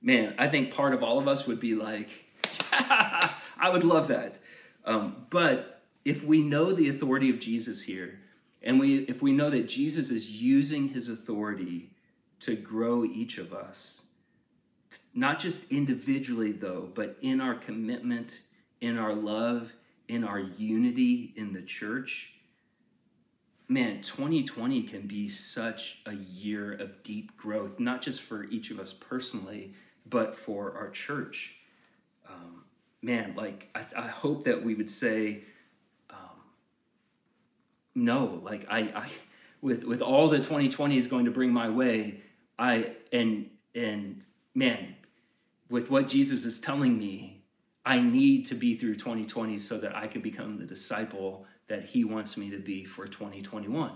Man, 0.00 0.34
I 0.38 0.48
think 0.48 0.74
part 0.74 0.94
of 0.94 1.02
all 1.02 1.18
of 1.18 1.28
us 1.28 1.46
would 1.46 1.60
be 1.60 1.74
like, 1.74 2.24
I 2.72 3.68
would 3.70 3.84
love 3.84 4.08
that. 4.08 4.38
Um, 4.86 5.26
but 5.28 5.82
if 6.02 6.24
we 6.24 6.40
know 6.40 6.72
the 6.72 6.88
authority 6.88 7.28
of 7.28 7.40
Jesus 7.40 7.82
here, 7.82 8.20
and 8.62 8.80
we, 8.80 9.00
if 9.00 9.20
we 9.20 9.32
know 9.32 9.50
that 9.50 9.68
Jesus 9.68 10.08
is 10.08 10.30
using 10.40 10.88
his 10.88 11.10
authority 11.10 11.90
to 12.40 12.56
grow 12.56 13.04
each 13.04 13.38
of 13.38 13.52
us, 13.52 14.02
not 15.14 15.38
just 15.38 15.72
individually, 15.72 16.52
though, 16.52 16.90
but 16.94 17.16
in 17.20 17.40
our 17.40 17.54
commitment, 17.54 18.40
in 18.80 18.98
our 18.98 19.14
love, 19.14 19.72
in 20.08 20.24
our 20.24 20.40
unity 20.40 21.32
in 21.36 21.52
the 21.52 21.62
church, 21.62 22.34
man, 23.68 24.02
2020 24.02 24.82
can 24.82 25.02
be 25.02 25.28
such 25.28 26.02
a 26.06 26.14
year 26.14 26.72
of 26.72 27.02
deep 27.02 27.36
growth, 27.36 27.80
not 27.80 28.02
just 28.02 28.20
for 28.20 28.44
each 28.44 28.70
of 28.70 28.78
us 28.78 28.92
personally, 28.92 29.74
but 30.06 30.36
for 30.36 30.76
our 30.76 30.90
church. 30.90 31.56
Um, 32.28 32.64
man, 33.02 33.34
like, 33.36 33.70
I, 33.74 33.84
I, 33.96 34.08
hope 34.08 34.44
that 34.44 34.62
we 34.62 34.74
would 34.74 34.90
say, 34.90 35.44
um, 36.10 36.40
no, 37.94 38.40
like, 38.42 38.66
I, 38.70 38.80
I, 38.80 39.10
with, 39.64 39.82
with 39.82 40.02
all 40.02 40.28
that 40.28 40.42
2020 40.42 40.98
is 40.98 41.06
going 41.06 41.24
to 41.24 41.30
bring 41.30 41.50
my 41.50 41.70
way, 41.70 42.20
I, 42.58 42.92
and, 43.10 43.48
and 43.74 44.22
man, 44.54 44.94
with 45.70 45.90
what 45.90 46.06
Jesus 46.06 46.44
is 46.44 46.60
telling 46.60 46.98
me, 46.98 47.42
I 47.86 47.98
need 47.98 48.44
to 48.46 48.54
be 48.54 48.74
through 48.74 48.96
2020 48.96 49.58
so 49.58 49.78
that 49.78 49.96
I 49.96 50.06
can 50.06 50.20
become 50.20 50.58
the 50.58 50.66
disciple 50.66 51.46
that 51.68 51.82
he 51.82 52.04
wants 52.04 52.36
me 52.36 52.50
to 52.50 52.58
be 52.58 52.84
for 52.84 53.06
2021. 53.06 53.92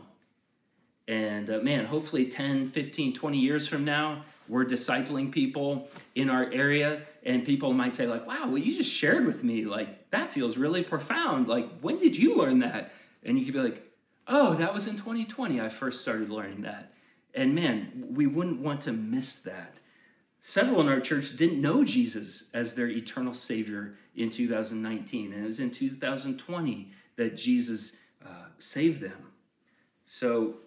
And 1.06 1.50
uh, 1.50 1.58
man, 1.58 1.84
hopefully 1.84 2.24
10, 2.24 2.68
15, 2.68 3.12
20 3.12 3.38
years 3.38 3.68
from 3.68 3.84
now, 3.84 4.24
we're 4.48 4.64
discipling 4.64 5.30
people 5.30 5.88
in 6.14 6.30
our 6.30 6.50
area 6.50 7.02
and 7.24 7.44
people 7.44 7.74
might 7.74 7.92
say 7.92 8.06
like, 8.06 8.26
"Wow, 8.26 8.48
what 8.48 8.64
you 8.64 8.74
just 8.74 8.92
shared 8.92 9.26
with 9.26 9.44
me, 9.44 9.66
like 9.66 10.10
that 10.10 10.30
feels 10.30 10.56
really 10.56 10.82
profound. 10.82 11.46
Like 11.46 11.68
when 11.80 11.98
did 11.98 12.16
you 12.16 12.36
learn 12.36 12.60
that?" 12.60 12.92
And 13.22 13.38
you 13.38 13.44
could 13.44 13.54
be 13.54 13.60
like, 13.60 13.87
"Oh, 14.28 14.54
that 14.54 14.72
was 14.74 14.86
in 14.86 14.96
2020 14.96 15.60
I 15.60 15.68
first 15.68 16.02
started 16.02 16.30
learning 16.30 16.62
that." 16.62 16.92
And 17.34 17.54
man, 17.54 18.08
we 18.10 18.26
wouldn't 18.26 18.60
want 18.60 18.82
to 18.82 18.92
miss 18.92 19.40
that. 19.40 19.80
Several 20.40 20.80
in 20.80 20.88
our 20.88 21.00
church 21.00 21.36
didn't 21.36 21.60
know 21.60 21.84
Jesus 21.84 22.50
as 22.54 22.74
their 22.74 22.88
eternal 22.88 23.34
savior 23.34 23.96
in 24.14 24.30
2019, 24.30 25.32
and 25.32 25.44
it 25.44 25.46
was 25.46 25.60
in 25.60 25.70
2020 25.70 26.92
that 27.16 27.36
Jesus 27.36 27.96
uh, 28.24 28.46
saved 28.58 29.00
them. 29.00 29.32
So 30.04 30.58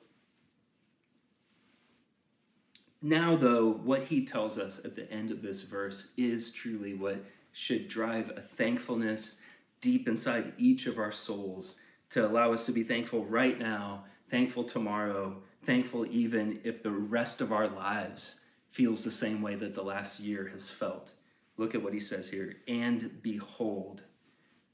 now, 3.02 3.36
though, 3.36 3.72
what 3.72 4.04
he 4.04 4.26
tells 4.26 4.60
us 4.60 4.84
at 4.86 4.96
the 4.96 5.12
end 5.12 5.32
of 5.32 5.42
this 5.42 5.64
verse 5.64 6.10
is 6.18 6.52
truly 6.52 6.94
what 6.94 7.24
should 7.52 7.88
drive 7.88 8.32
a 8.36 8.42
thankfulness 8.42 9.40
deep 9.82 10.08
inside 10.08 10.54
each 10.58 10.86
of 10.86 11.00
our 11.00 11.12
souls 11.12 11.78
to 12.12 12.26
allow 12.26 12.54
us 12.54 12.66
to 12.66 12.72
be 12.72 12.84
thankful 12.84 13.26
right 13.26 13.58
now, 13.58 14.04
thankful 14.30 14.64
tomorrow, 14.64 15.42
thankful 15.64 16.06
even 16.08 16.60
if 16.64 16.84
the 16.84 16.92
rest 16.92 17.42
of 17.42 17.52
our 17.52 17.68
lives 17.68 18.42
feels 18.70 19.04
the 19.04 19.12
same 19.12 19.42
way 19.42 19.56
that 19.56 19.74
the 19.74 19.84
last 19.84 20.20
year 20.20 20.48
has 20.50 20.70
felt. 20.70 21.12
Look 21.58 21.76
at 21.76 21.84
what 21.84 21.94
he 21.94 22.00
says 22.00 22.30
here. 22.30 22.56
And 22.68 23.22
behold, 23.22 24.04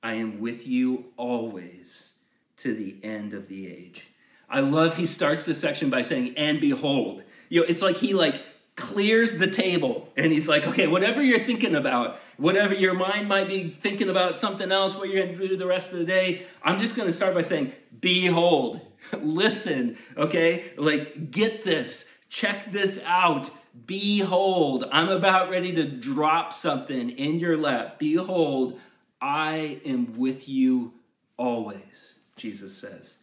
I 0.01 0.13
am 0.13 0.39
with 0.39 0.67
you 0.67 1.05
always 1.17 2.13
to 2.57 2.73
the 2.73 2.97
end 3.03 3.33
of 3.33 3.47
the 3.47 3.67
age. 3.67 4.07
I 4.49 4.61
love 4.61 4.97
he 4.97 5.05
starts 5.05 5.43
this 5.43 5.59
section 5.59 5.89
by 5.89 6.01
saying, 6.01 6.35
and 6.37 6.61
behold. 6.61 7.23
You 7.49 7.61
know, 7.61 7.67
it's 7.67 7.81
like 7.81 7.97
he 7.97 8.13
like 8.13 8.41
clears 8.77 9.39
the 9.39 9.47
table 9.47 10.07
and 10.15 10.31
he's 10.31 10.47
like, 10.47 10.65
okay, 10.67 10.87
whatever 10.87 11.21
you're 11.21 11.39
thinking 11.39 11.75
about, 11.75 12.17
whatever 12.37 12.75
your 12.75 12.93
mind 12.93 13.27
might 13.27 13.47
be 13.47 13.69
thinking 13.69 14.07
about 14.07 14.37
something 14.37 14.71
else, 14.71 14.95
what 14.95 15.09
you're 15.09 15.25
going 15.25 15.37
to 15.37 15.47
do 15.47 15.57
the 15.57 15.67
rest 15.67 15.91
of 15.91 15.99
the 15.99 16.05
day, 16.05 16.43
I'm 16.63 16.77
just 16.77 16.95
going 16.95 17.07
to 17.07 17.13
start 17.13 17.33
by 17.33 17.41
saying, 17.41 17.73
behold, 17.99 18.79
listen, 19.19 19.97
okay? 20.15 20.71
Like, 20.77 21.31
get 21.31 21.63
this, 21.63 22.09
check 22.29 22.71
this 22.71 23.03
out. 23.03 23.49
Behold, 23.85 24.85
I'm 24.91 25.09
about 25.09 25.49
ready 25.49 25.73
to 25.73 25.83
drop 25.83 26.53
something 26.53 27.09
in 27.09 27.39
your 27.39 27.57
lap. 27.57 27.97
Behold, 27.97 28.79
I 29.19 29.81
am 29.85 30.17
with 30.17 30.47
you 30.47 30.93
always, 31.35 32.19
Jesus 32.35 32.77
says, 32.77 33.15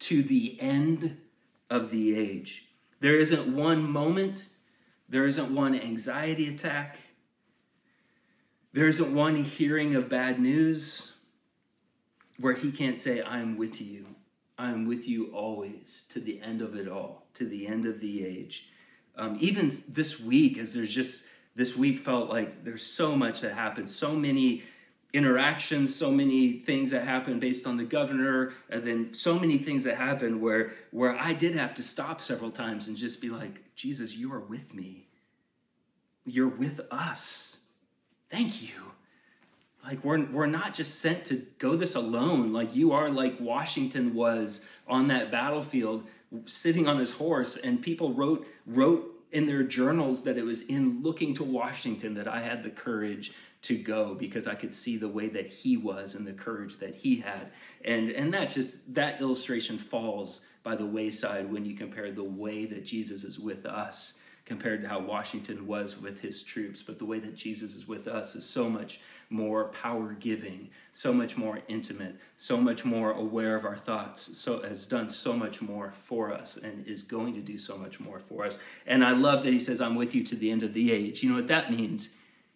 to 0.00 0.22
the 0.22 0.56
end 0.58 1.18
of 1.68 1.90
the 1.90 2.18
age. 2.18 2.66
There 3.00 3.18
isn't 3.18 3.54
one 3.54 3.90
moment, 3.90 4.46
there 5.12 5.26
isn't 5.26 5.54
one 5.54 5.78
anxiety 5.78 6.48
attack, 6.48 6.96
there 8.72 8.88
isn't 8.88 9.14
one 9.14 9.36
hearing 9.36 9.94
of 9.94 10.08
bad 10.08 10.40
news 10.40 11.12
where 12.40 12.54
he 12.54 12.72
can't 12.72 12.96
say, 12.96 13.22
I'm 13.22 13.58
with 13.58 13.78
you. 13.78 14.06
I'm 14.56 14.86
with 14.86 15.06
you 15.06 15.26
always 15.26 16.06
to 16.12 16.18
the 16.18 16.40
end 16.40 16.62
of 16.62 16.74
it 16.74 16.88
all, 16.88 17.26
to 17.34 17.44
the 17.44 17.66
end 17.66 17.84
of 17.84 18.00
the 18.00 18.24
age. 18.24 18.70
Um, 19.14 19.36
even 19.38 19.70
this 19.86 20.18
week, 20.18 20.56
as 20.56 20.72
there's 20.72 20.94
just 20.94 21.26
this 21.54 21.76
week 21.76 21.98
felt 21.98 22.30
like 22.30 22.64
there's 22.64 22.82
so 22.82 23.14
much 23.14 23.42
that 23.42 23.52
happened, 23.52 23.90
so 23.90 24.16
many 24.16 24.62
interactions, 25.12 25.94
so 25.94 26.10
many 26.10 26.54
things 26.54 26.90
that 26.90 27.04
happened 27.04 27.40
based 27.40 27.66
on 27.66 27.76
the 27.76 27.84
governor, 27.84 28.52
and 28.70 28.84
then 28.84 29.12
so 29.12 29.38
many 29.38 29.58
things 29.58 29.84
that 29.84 29.96
happened 29.96 30.40
where 30.40 30.72
where 30.90 31.14
I 31.14 31.32
did 31.32 31.54
have 31.54 31.74
to 31.74 31.82
stop 31.82 32.20
several 32.20 32.50
times 32.50 32.88
and 32.88 32.96
just 32.96 33.20
be 33.20 33.28
like, 33.28 33.74
Jesus, 33.74 34.16
you 34.16 34.32
are 34.32 34.40
with 34.40 34.74
me. 34.74 35.08
You're 36.24 36.48
with 36.48 36.80
us. 36.90 37.60
Thank 38.30 38.62
you. 38.62 38.92
Like 39.84 40.04
we're 40.04 40.24
we're 40.24 40.46
not 40.46 40.74
just 40.74 41.00
sent 41.00 41.24
to 41.26 41.44
go 41.58 41.76
this 41.76 41.94
alone. 41.94 42.52
Like 42.52 42.74
you 42.74 42.92
are 42.92 43.10
like 43.10 43.38
Washington 43.40 44.14
was 44.14 44.64
on 44.86 45.08
that 45.08 45.30
battlefield, 45.30 46.06
sitting 46.46 46.86
on 46.86 46.98
his 46.98 47.12
horse, 47.12 47.56
and 47.56 47.82
people 47.82 48.14
wrote 48.14 48.46
wrote 48.66 49.11
in 49.32 49.46
their 49.46 49.62
journals 49.62 50.24
that 50.24 50.38
it 50.38 50.44
was 50.44 50.62
in 50.62 51.02
looking 51.02 51.34
to 51.34 51.44
Washington 51.44 52.14
that 52.14 52.28
I 52.28 52.40
had 52.40 52.62
the 52.62 52.70
courage 52.70 53.32
to 53.62 53.76
go 53.76 54.14
because 54.14 54.46
I 54.46 54.54
could 54.54 54.74
see 54.74 54.96
the 54.96 55.08
way 55.08 55.28
that 55.28 55.46
he 55.46 55.76
was 55.76 56.14
and 56.14 56.26
the 56.26 56.32
courage 56.32 56.78
that 56.78 56.94
he 56.94 57.16
had. 57.16 57.50
And 57.84 58.10
and 58.10 58.32
that's 58.32 58.54
just 58.54 58.94
that 58.94 59.20
illustration 59.20 59.78
falls 59.78 60.42
by 60.62 60.76
the 60.76 60.86
wayside 60.86 61.50
when 61.50 61.64
you 61.64 61.76
compare 61.76 62.12
the 62.12 62.24
way 62.24 62.66
that 62.66 62.84
Jesus 62.84 63.24
is 63.24 63.38
with 63.38 63.66
us 63.66 64.18
compared 64.52 64.82
to 64.82 64.88
how 64.88 65.00
Washington 65.00 65.66
was 65.66 66.00
with 66.00 66.20
his 66.20 66.42
troops. 66.42 66.82
But 66.82 66.98
the 66.98 67.04
way 67.04 67.18
that 67.18 67.34
Jesus 67.34 67.74
is 67.74 67.88
with 67.88 68.06
us 68.06 68.34
is 68.34 68.48
so 68.48 68.68
much 68.68 69.00
more 69.30 69.68
power 69.68 70.14
giving, 70.18 70.70
so 70.92 71.12
much 71.12 71.36
more 71.36 71.60
intimate, 71.68 72.16
so 72.36 72.56
much 72.58 72.84
more 72.84 73.12
aware 73.12 73.56
of 73.56 73.64
our 73.64 73.76
thoughts, 73.76 74.36
so 74.36 74.62
has 74.62 74.86
done 74.86 75.08
so 75.08 75.32
much 75.34 75.62
more 75.62 75.90
for 75.90 76.32
us 76.32 76.56
and 76.56 76.86
is 76.86 77.02
going 77.02 77.34
to 77.34 77.40
do 77.40 77.58
so 77.58 77.76
much 77.76 77.98
more 77.98 78.18
for 78.18 78.44
us. 78.44 78.58
And 78.86 79.04
I 79.04 79.12
love 79.12 79.42
that 79.44 79.52
he 79.52 79.58
says, 79.58 79.80
I'm 79.80 79.94
with 79.94 80.14
you 80.14 80.22
to 80.24 80.36
the 80.36 80.50
end 80.50 80.62
of 80.62 80.74
the 80.74 80.92
age. 80.92 81.22
You 81.22 81.30
know 81.30 81.36
what 81.36 81.48
that 81.48 81.70
means? 81.70 82.10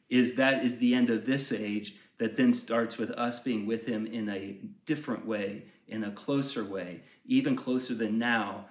is 0.09 0.37
that 0.37 0.65
is 0.65 0.79
the 0.79 0.95
end 0.95 1.11
of 1.11 1.27
this 1.27 1.53
age 1.53 1.97
that 2.19 2.37
then 2.37 2.53
starts 2.53 2.97
with 2.97 3.11
us 3.13 3.41
being 3.41 3.67
with 3.67 3.87
him 3.87 4.07
in 4.07 4.29
a 4.29 4.57
different 4.85 5.27
way, 5.27 5.65
in 5.89 6.05
a 6.05 6.11
closer 6.11 6.65
way, 6.65 7.03
even 7.27 7.57
closer 7.57 7.95
than 7.95 8.19
now, 8.19 8.67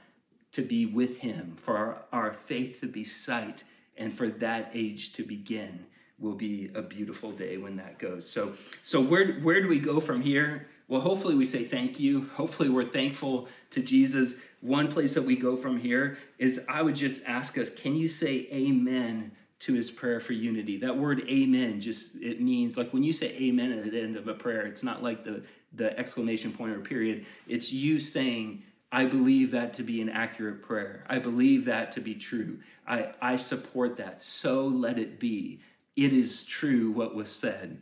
to 0.55 0.61
be 0.61 0.85
with 0.85 1.19
him, 1.19 1.57
for 1.61 1.77
our, 1.77 1.97
our 2.11 2.33
faith 2.33 2.79
to 2.81 2.87
be 2.87 3.03
sight, 3.03 3.63
and 3.97 4.13
for 4.13 4.27
that 4.27 4.71
age 4.73 5.13
to 5.13 5.23
begin 5.23 5.85
will 6.17 6.35
be 6.35 6.71
a 6.73 6.81
beautiful 6.81 7.31
day 7.31 7.57
when 7.57 7.75
that 7.77 7.99
goes. 7.99 8.29
So, 8.29 8.53
so 8.81 9.01
where, 9.01 9.33
where 9.35 9.61
do 9.61 9.67
we 9.67 9.79
go 9.79 9.99
from 9.99 10.21
here? 10.21 10.67
Well, 10.87 11.01
hopefully 11.01 11.35
we 11.35 11.45
say 11.45 11.63
thank 11.63 11.99
you. 11.99 12.29
Hopefully 12.35 12.69
we're 12.69 12.85
thankful 12.85 13.47
to 13.71 13.81
Jesus. 13.81 14.39
One 14.61 14.87
place 14.87 15.13
that 15.15 15.23
we 15.23 15.35
go 15.35 15.57
from 15.57 15.77
here 15.77 16.17
is 16.37 16.63
I 16.69 16.81
would 16.81 16.95
just 16.95 17.27
ask 17.27 17.57
us, 17.57 17.69
can 17.69 17.95
you 17.95 18.07
say 18.07 18.47
amen 18.51 19.31
to 19.59 19.73
his 19.73 19.91
prayer 19.91 20.19
for 20.19 20.33
unity? 20.33 20.77
That 20.77 20.97
word 20.97 21.23
amen 21.27 21.81
just 21.81 22.15
it 22.21 22.39
means 22.39 22.77
like 22.77 22.93
when 22.93 23.03
you 23.03 23.13
say 23.13 23.35
amen 23.35 23.71
at 23.71 23.91
the 23.91 23.99
end 23.99 24.15
of 24.15 24.27
a 24.27 24.33
prayer, 24.33 24.61
it's 24.65 24.83
not 24.83 25.03
like 25.03 25.23
the 25.23 25.43
the 25.73 25.97
exclamation 25.99 26.51
point 26.51 26.71
or 26.71 26.79
period. 26.79 27.25
It's 27.47 27.73
you 27.73 27.99
saying 27.99 28.63
I 28.95 29.03
believe 29.03 29.51
that 29.51 29.73
to 29.73 29.83
be 29.83 30.01
an 30.01 30.07
accurate 30.07 30.61
prayer. 30.61 31.03
I 31.09 31.19
believe 31.19 31.65
that 31.65 31.91
to 31.91 31.99
be 31.99 32.15
true. 32.15 32.59
I, 32.87 33.09
I 33.21 33.35
support 33.35 33.97
that. 33.97 34.21
So 34.21 34.67
let 34.67 34.97
it 34.97 35.19
be. 35.19 35.59
It 35.97 36.13
is 36.13 36.45
true 36.45 36.91
what 36.91 37.13
was 37.13 37.29
said. 37.29 37.81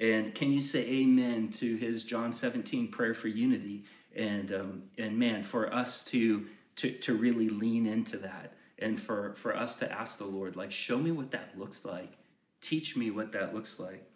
And 0.00 0.34
can 0.34 0.50
you 0.50 0.60
say 0.60 0.80
amen 0.80 1.50
to 1.52 1.76
his 1.76 2.02
John 2.02 2.32
17 2.32 2.88
prayer 2.88 3.14
for 3.14 3.28
unity? 3.28 3.84
And, 4.16 4.50
um, 4.50 4.82
and 4.98 5.16
man, 5.16 5.44
for 5.44 5.72
us 5.72 6.02
to, 6.06 6.44
to, 6.74 6.90
to 6.90 7.14
really 7.14 7.48
lean 7.48 7.86
into 7.86 8.16
that 8.16 8.54
and 8.80 9.00
for, 9.00 9.34
for 9.34 9.56
us 9.56 9.76
to 9.76 9.92
ask 9.92 10.18
the 10.18 10.24
Lord, 10.24 10.56
like, 10.56 10.72
show 10.72 10.98
me 10.98 11.12
what 11.12 11.30
that 11.30 11.56
looks 11.56 11.84
like. 11.84 12.14
Teach 12.60 12.96
me 12.96 13.12
what 13.12 13.30
that 13.30 13.54
looks 13.54 13.78
like. 13.78 14.10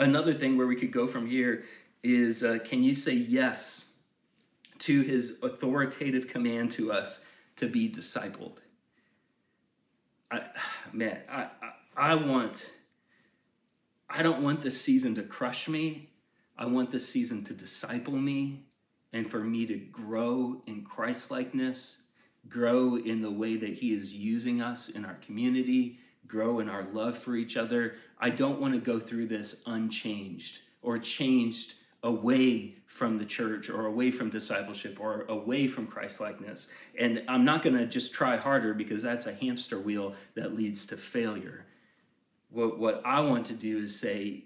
Another 0.00 0.34
thing 0.34 0.58
where 0.58 0.66
we 0.66 0.74
could 0.74 0.90
go 0.90 1.06
from 1.06 1.28
here 1.28 1.62
is 2.02 2.42
uh, 2.42 2.58
can 2.64 2.82
you 2.82 2.92
say 2.92 3.12
yes 3.12 3.87
to 4.80 5.02
his 5.02 5.38
authoritative 5.42 6.28
command 6.28 6.70
to 6.72 6.92
us 6.92 7.24
to 7.56 7.66
be 7.66 7.90
discipled? 7.90 8.58
I, 10.30 10.42
man, 10.92 11.20
I, 11.30 11.48
I, 11.96 12.12
I 12.12 12.14
want 12.14 12.70
I 14.10 14.22
don't 14.22 14.42
want 14.42 14.62
this 14.62 14.80
season 14.80 15.14
to 15.16 15.22
crush 15.22 15.68
me. 15.68 16.08
I 16.56 16.66
want 16.66 16.90
this 16.90 17.06
season 17.06 17.44
to 17.44 17.54
disciple 17.54 18.16
me 18.16 18.64
and 19.12 19.28
for 19.28 19.40
me 19.40 19.66
to 19.66 19.76
grow 19.76 20.62
in 20.66 20.82
Christ 20.82 21.30
likeness, 21.30 22.02
grow 22.48 22.96
in 22.96 23.20
the 23.20 23.30
way 23.30 23.56
that 23.56 23.74
He 23.74 23.92
is 23.92 24.12
using 24.12 24.62
us 24.62 24.88
in 24.88 25.04
our 25.04 25.16
community, 25.16 25.98
grow 26.26 26.60
in 26.60 26.68
our 26.68 26.84
love 26.92 27.18
for 27.18 27.36
each 27.36 27.56
other. 27.56 27.96
I 28.18 28.30
don't 28.30 28.60
want 28.60 28.74
to 28.74 28.80
go 28.80 28.98
through 28.98 29.26
this 29.26 29.62
unchanged 29.66 30.60
or 30.82 30.98
changed 30.98 31.74
away 32.02 32.76
from 32.86 33.18
the 33.18 33.24
church 33.24 33.68
or 33.68 33.86
away 33.86 34.10
from 34.10 34.30
discipleship 34.30 34.98
or 35.00 35.24
away 35.28 35.66
from 35.66 35.86
Christ 35.86 36.20
likeness. 36.20 36.68
And 36.98 37.22
I'm 37.28 37.44
not 37.44 37.62
going 37.62 37.76
to 37.76 37.86
just 37.86 38.14
try 38.14 38.36
harder 38.36 38.72
because 38.72 39.02
that's 39.02 39.26
a 39.26 39.34
hamster 39.34 39.78
wheel 39.78 40.14
that 40.34 40.54
leads 40.54 40.86
to 40.88 40.96
failure 40.96 41.64
what, 42.50 42.78
what 42.78 43.02
I 43.04 43.20
want 43.20 43.46
to 43.46 43.54
do 43.54 43.78
is 43.78 43.98
say, 43.98 44.44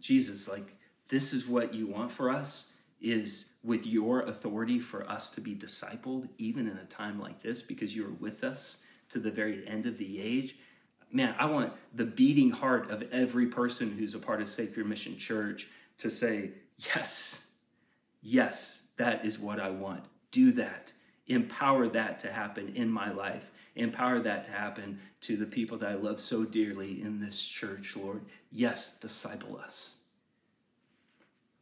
Jesus, 0.00 0.48
like, 0.48 0.76
this 1.08 1.32
is 1.32 1.46
what 1.46 1.74
you 1.74 1.86
want 1.86 2.10
for 2.10 2.30
us 2.30 2.72
is 3.00 3.54
with 3.62 3.86
your 3.86 4.22
authority 4.22 4.78
for 4.78 5.08
us 5.10 5.28
to 5.30 5.40
be 5.40 5.54
discipled, 5.54 6.28
even 6.38 6.66
in 6.66 6.78
a 6.78 6.84
time 6.86 7.20
like 7.20 7.42
this, 7.42 7.60
because 7.60 7.94
you're 7.94 8.10
with 8.12 8.42
us 8.42 8.82
to 9.10 9.18
the 9.18 9.30
very 9.30 9.66
end 9.68 9.84
of 9.84 9.98
the 9.98 10.20
age. 10.20 10.56
Man, 11.12 11.34
I 11.38 11.44
want 11.44 11.72
the 11.94 12.06
beating 12.06 12.50
heart 12.50 12.90
of 12.90 13.02
every 13.12 13.46
person 13.46 13.92
who's 13.92 14.14
a 14.14 14.18
part 14.18 14.40
of 14.40 14.48
Sacred 14.48 14.86
Mission 14.86 15.18
Church 15.18 15.68
to 15.98 16.10
say, 16.10 16.52
Yes, 16.78 17.50
yes, 18.20 18.88
that 18.96 19.24
is 19.24 19.38
what 19.38 19.60
I 19.60 19.70
want. 19.70 20.04
Do 20.30 20.52
that. 20.52 20.92
Empower 21.26 21.88
that 21.88 22.18
to 22.20 22.32
happen 22.32 22.72
in 22.74 22.90
my 22.90 23.10
life 23.10 23.50
Empower 23.76 24.20
that 24.20 24.44
to 24.44 24.52
happen 24.52 25.00
to 25.22 25.36
the 25.36 25.46
people 25.46 25.78
that 25.78 25.90
I 25.90 25.94
love 25.94 26.20
so 26.20 26.44
dearly 26.44 27.02
in 27.02 27.20
this 27.20 27.42
church, 27.42 27.96
Lord. 27.96 28.22
Yes, 28.52 28.96
disciple 28.96 29.56
us. 29.56 29.96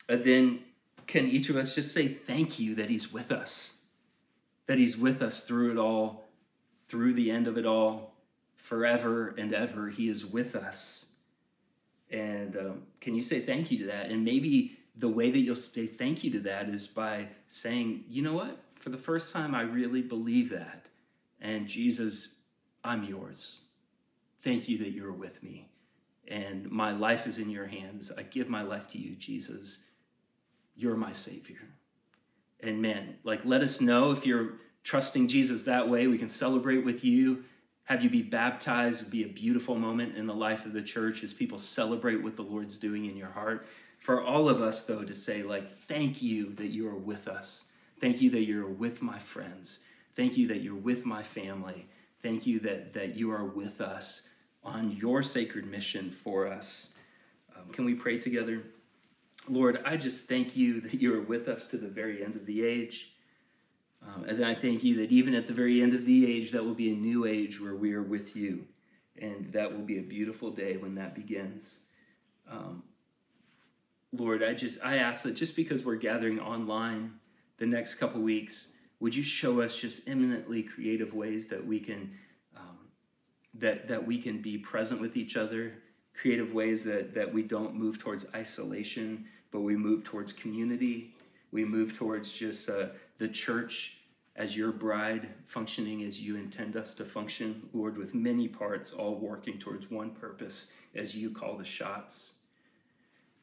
And 0.09 0.23
then 0.23 0.61
can 1.07 1.27
each 1.27 1.49
of 1.49 1.57
us 1.57 1.75
just 1.75 1.93
say 1.93 2.09
thank 2.09 2.59
you 2.59 2.75
that 2.75 2.91
He's 2.91 3.13
with 3.13 3.33
us, 3.33 3.81
that 4.67 4.79
He's 4.79 4.97
with 4.97 5.23
us 5.23 5.43
through 5.43 5.73
it 5.73 5.79
all, 5.79 6.29
through 6.87 7.15
the 7.15 7.31
end 7.31 7.49
of 7.49 7.57
it 7.57 7.65
all, 7.65 8.15
forever 8.57 9.35
and 9.39 9.55
ever. 9.55 9.89
He 9.89 10.09
is 10.09 10.27
with 10.27 10.55
us. 10.55 11.07
And 12.11 12.57
um, 12.57 12.83
can 13.01 13.15
you 13.15 13.23
say 13.23 13.41
thank 13.41 13.71
you 13.71 13.79
to 13.79 13.87
that? 13.87 14.11
And 14.11 14.23
maybe 14.23 14.77
the 14.97 15.09
way 15.09 15.31
that 15.31 15.41
you'll 15.41 15.55
say 15.55 15.87
thank 15.87 16.23
you 16.23 16.31
to 16.33 16.41
that 16.41 16.69
is 16.69 16.87
by 16.87 17.29
saying, 17.49 18.05
you 18.09 18.23
know 18.23 18.35
what? 18.35 18.59
For 18.75 18.91
the 18.91 18.99
first 18.99 19.33
time, 19.33 19.55
I 19.55 19.63
really 19.63 20.03
believe 20.03 20.51
that. 20.51 20.89
And 21.41 21.67
Jesus, 21.67 22.41
I'm 22.85 23.05
yours. 23.05 23.63
Thank 24.41 24.69
you 24.69 24.79
that 24.79 24.91
you're 24.91 25.13
with 25.13 25.43
me. 25.43 25.69
And 26.29 26.71
my 26.71 26.93
life 26.93 27.27
is 27.27 27.39
in 27.39 27.51
your 27.51 27.67
hands. 27.67 28.13
I 28.17 28.23
give 28.23 28.49
my 28.49 28.63
life 28.63 28.89
to 28.89 28.99
you, 28.99 29.17
Jesus. 29.17 29.85
You're 30.75 30.97
my 30.97 31.13
Savior. 31.13 31.61
And 32.61 32.81
man, 32.81 33.17
like, 33.25 33.45
let 33.45 33.63
us 33.63 33.81
know 33.81 34.13
if 34.13 34.25
you're 34.25 34.55
trusting 34.85 35.29
Jesus 35.29 35.65
that 35.65 35.89
way. 35.89 36.07
We 36.07 36.19
can 36.19 36.29
celebrate 36.29 36.85
with 36.85 37.05
you. 37.05 37.45
Have 37.85 38.03
you 38.03 38.11
be 38.11 38.23
baptized 38.23 39.03
would 39.03 39.11
be 39.11 39.25
a 39.25 39.29
beautiful 39.29 39.75
moment 39.75 40.17
in 40.17 40.27
the 40.27 40.35
life 40.35 40.65
of 40.65 40.73
the 40.73 40.83
church 40.83 41.23
as 41.25 41.33
people 41.33 41.59
celebrate 41.59 42.23
what 42.23 42.37
the 42.37 42.43
Lord's 42.43 42.79
doing 42.79 43.07
in 43.07 43.17
your 43.17 43.31
heart. 43.31 43.67
For 44.03 44.21
all 44.21 44.49
of 44.49 44.61
us, 44.61 44.83
though, 44.83 45.05
to 45.05 45.15
say, 45.15 45.45
like, 45.45 45.71
thank 45.71 46.21
you 46.21 46.55
that 46.55 46.67
you 46.67 46.89
are 46.89 46.97
with 46.97 47.29
us. 47.29 47.67
Thank 48.01 48.21
you 48.21 48.31
that 48.31 48.43
you're 48.43 48.67
with 48.67 49.01
my 49.01 49.17
friends. 49.17 49.79
Thank 50.17 50.37
you 50.37 50.49
that 50.49 50.61
you're 50.61 50.75
with 50.75 51.07
my 51.07 51.23
family. 51.23 51.87
Thank 52.21 52.45
you 52.45 52.59
that, 52.61 52.95
that 52.95 53.15
you 53.15 53.31
are 53.31 53.45
with 53.45 53.81
us 53.81 54.23
on 54.65 54.91
your 54.91 55.23
sacred 55.23 55.67
mission 55.67 56.11
for 56.11 56.49
us. 56.49 56.95
Um, 57.57 57.73
can 57.73 57.85
we 57.85 57.95
pray 57.95 58.19
together? 58.19 58.65
Lord, 59.49 59.81
I 59.85 59.97
just 59.97 60.29
thank 60.29 60.57
you 60.57 60.81
that 60.83 60.95
you 60.95 61.15
are 61.15 61.23
with 61.23 61.47
us 61.47 61.69
to 61.69 61.77
the 61.77 61.87
very 61.87 62.25
end 62.25 62.35
of 62.35 62.45
the 62.45 62.67
age. 62.67 63.13
Um, 64.05 64.25
and 64.25 64.45
I 64.45 64.57
thank 64.57 64.83
you 64.83 64.97
that 64.97 65.13
even 65.13 65.33
at 65.33 65.47
the 65.47 65.53
very 65.53 65.81
end 65.81 65.95
of 65.95 66.07
the 66.07 66.27
age, 66.27 66.51
that 66.51 66.65
will 66.65 66.75
be 66.75 66.91
a 66.91 66.97
new 66.97 67.25
age 67.25 67.61
where 67.61 67.77
we 67.77 67.93
are 67.93 68.03
with 68.03 68.35
you. 68.35 68.67
And 69.17 69.53
that 69.53 69.71
will 69.71 69.85
be 69.85 70.01
a 70.01 70.03
beautiful 70.03 70.51
day 70.51 70.77
when 70.77 70.97
that 70.97 71.15
begins. 71.15 71.83
Um, 72.51 72.83
Lord, 74.13 74.43
I 74.43 74.53
just 74.53 74.79
I 74.85 74.97
ask 74.99 75.23
that 75.23 75.35
just 75.35 75.57
because 75.57 75.85
we're 75.85 75.97
gathering 75.97 76.39
online 76.39 77.15
the 77.57 77.67
next 77.67 77.95
couple 77.95 78.21
weeks, 78.21 78.73
would 79.01 79.15
you 79.15 79.23
show 79.23 79.63
us 79.63 79.77
just 79.77 80.07
eminently 80.09 80.63
creative 80.63 81.15
ways 81.15 81.49
that 81.49 81.65
we 81.67 81.81
can 81.81 82.13
um, 82.57 82.79
that 83.55 83.89
that 83.89 84.07
we 84.07 84.19
can 84.19 84.43
be 84.43 84.59
present 84.59 85.01
with 85.01 85.17
each 85.17 85.37
other 85.37 85.75
creative 86.15 86.53
ways 86.53 86.85
that 86.85 87.15
that 87.15 87.33
we 87.33 87.43
don't 87.43 87.75
move 87.75 87.99
towards 87.99 88.27
isolation 88.35 89.25
but 89.51 89.61
we 89.61 89.77
move 89.77 90.05
towards 90.05 90.33
community? 90.33 91.15
We 91.51 91.65
move 91.65 91.97
towards 91.97 92.33
just 92.33 92.69
uh, 92.71 92.89
the 93.19 93.29
church 93.29 93.99
as 94.37 94.57
your 94.57 94.73
bride 94.73 95.29
functioning 95.47 96.03
as 96.03 96.21
you 96.21 96.37
intend 96.37 96.77
us 96.77 96.95
to 96.95 97.05
function 97.05 97.69
lord 97.75 97.99
with 97.99 98.15
many 98.15 98.49
parts 98.49 98.91
all 98.91 99.17
working 99.17 99.59
towards 99.59 99.91
one 99.91 100.11
purpose 100.11 100.69
as 100.95 101.15
you 101.15 101.31
call 101.31 101.59
the 101.59 101.65
shots 101.65 102.37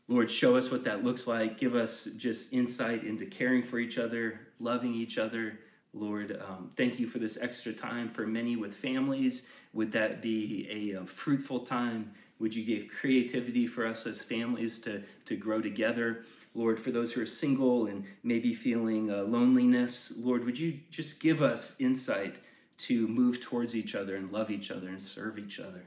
Lord, 0.09 0.31
show 0.31 0.57
us 0.57 0.71
what 0.71 0.83
that 0.85 1.03
looks 1.03 1.27
like. 1.27 1.59
Give 1.59 1.75
us 1.75 2.05
just 2.17 2.51
insight 2.51 3.03
into 3.03 3.27
caring 3.27 3.61
for 3.61 3.77
each 3.77 3.99
other, 3.99 4.39
loving 4.59 4.91
each 4.91 5.19
other. 5.19 5.59
Lord, 5.93 6.41
um, 6.49 6.71
thank 6.75 6.99
you 6.99 7.05
for 7.05 7.19
this 7.19 7.37
extra 7.39 7.71
time 7.71 8.09
for 8.09 8.25
many 8.25 8.55
with 8.55 8.73
families. 8.73 9.45
Would 9.73 9.91
that 9.91 10.19
be 10.23 10.67
a, 10.95 11.01
a, 11.01 11.05
fruitful 11.05 11.59
time? 11.59 12.11
Would 12.39 12.55
you 12.55 12.65
give 12.65 12.89
creativity 12.89 13.67
for 13.67 13.85
us 13.85 14.07
as 14.07 14.23
families 14.23 14.79
to, 14.79 15.03
to 15.25 15.35
grow 15.35 15.61
together? 15.61 16.23
Lord, 16.55 16.79
for 16.79 16.89
those 16.89 17.11
who 17.11 17.21
are 17.21 17.27
single 17.27 17.85
and 17.85 18.03
maybe 18.23 18.51
feeling 18.51 19.11
uh, 19.11 19.21
loneliness, 19.23 20.13
Lord, 20.17 20.43
would 20.43 20.57
you 20.57 20.79
just 20.89 21.19
give 21.19 21.43
us 21.43 21.79
insight 21.79 22.39
to 22.79 23.07
move 23.07 23.41
towards 23.41 23.75
each 23.75 23.93
other 23.93 24.15
and 24.15 24.31
love 24.31 24.49
each 24.49 24.71
other 24.71 24.87
and 24.87 24.99
serve 24.99 25.37
each 25.37 25.59
other? 25.59 25.83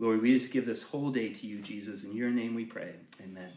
Lord, 0.00 0.22
we 0.22 0.36
just 0.36 0.50
give 0.50 0.64
this 0.64 0.82
whole 0.82 1.10
day 1.10 1.28
to 1.28 1.46
you, 1.46 1.60
Jesus. 1.60 2.04
In 2.04 2.16
your 2.16 2.30
name 2.30 2.54
we 2.54 2.64
pray. 2.64 2.94
Amen. 3.22 3.50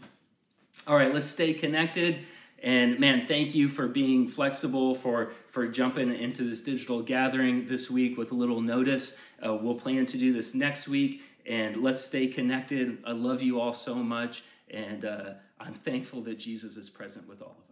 All 0.86 0.96
right, 0.98 1.12
let's 1.14 1.26
stay 1.26 1.54
connected. 1.54 2.20
And 2.62 3.00
man, 3.00 3.26
thank 3.26 3.56
you 3.56 3.70
for 3.70 3.88
being 3.88 4.28
flexible, 4.28 4.94
for, 4.94 5.32
for 5.50 5.68
jumping 5.68 6.14
into 6.14 6.44
this 6.44 6.62
digital 6.62 7.02
gathering 7.02 7.66
this 7.66 7.90
week 7.90 8.18
with 8.18 8.34
a 8.34 8.36
little 8.36 8.62
notice. 8.62 9.18
Uh, 9.46 9.56
we'll 9.56 9.76
plan 9.76 10.06
to 10.08 10.18
do 10.18 10.34
this 10.34 10.54
next 10.54 10.88
week. 10.88 11.22
And 11.46 11.78
let's 11.78 12.04
stay 12.04 12.28
connected. 12.28 13.00
I 13.06 13.14
love 13.14 13.42
you 13.42 13.60
all 13.60 13.74
so 13.74 13.96
much. 13.96 14.44
And 14.70 15.06
uh, 15.06 15.34
I'm 15.60 15.74
thankful 15.74 16.22
that 16.22 16.40
Jesus 16.40 16.76
is 16.76 16.90
present 16.90 17.28
with 17.28 17.42
all 17.42 17.56
of 17.58 17.58
us. 17.58 17.63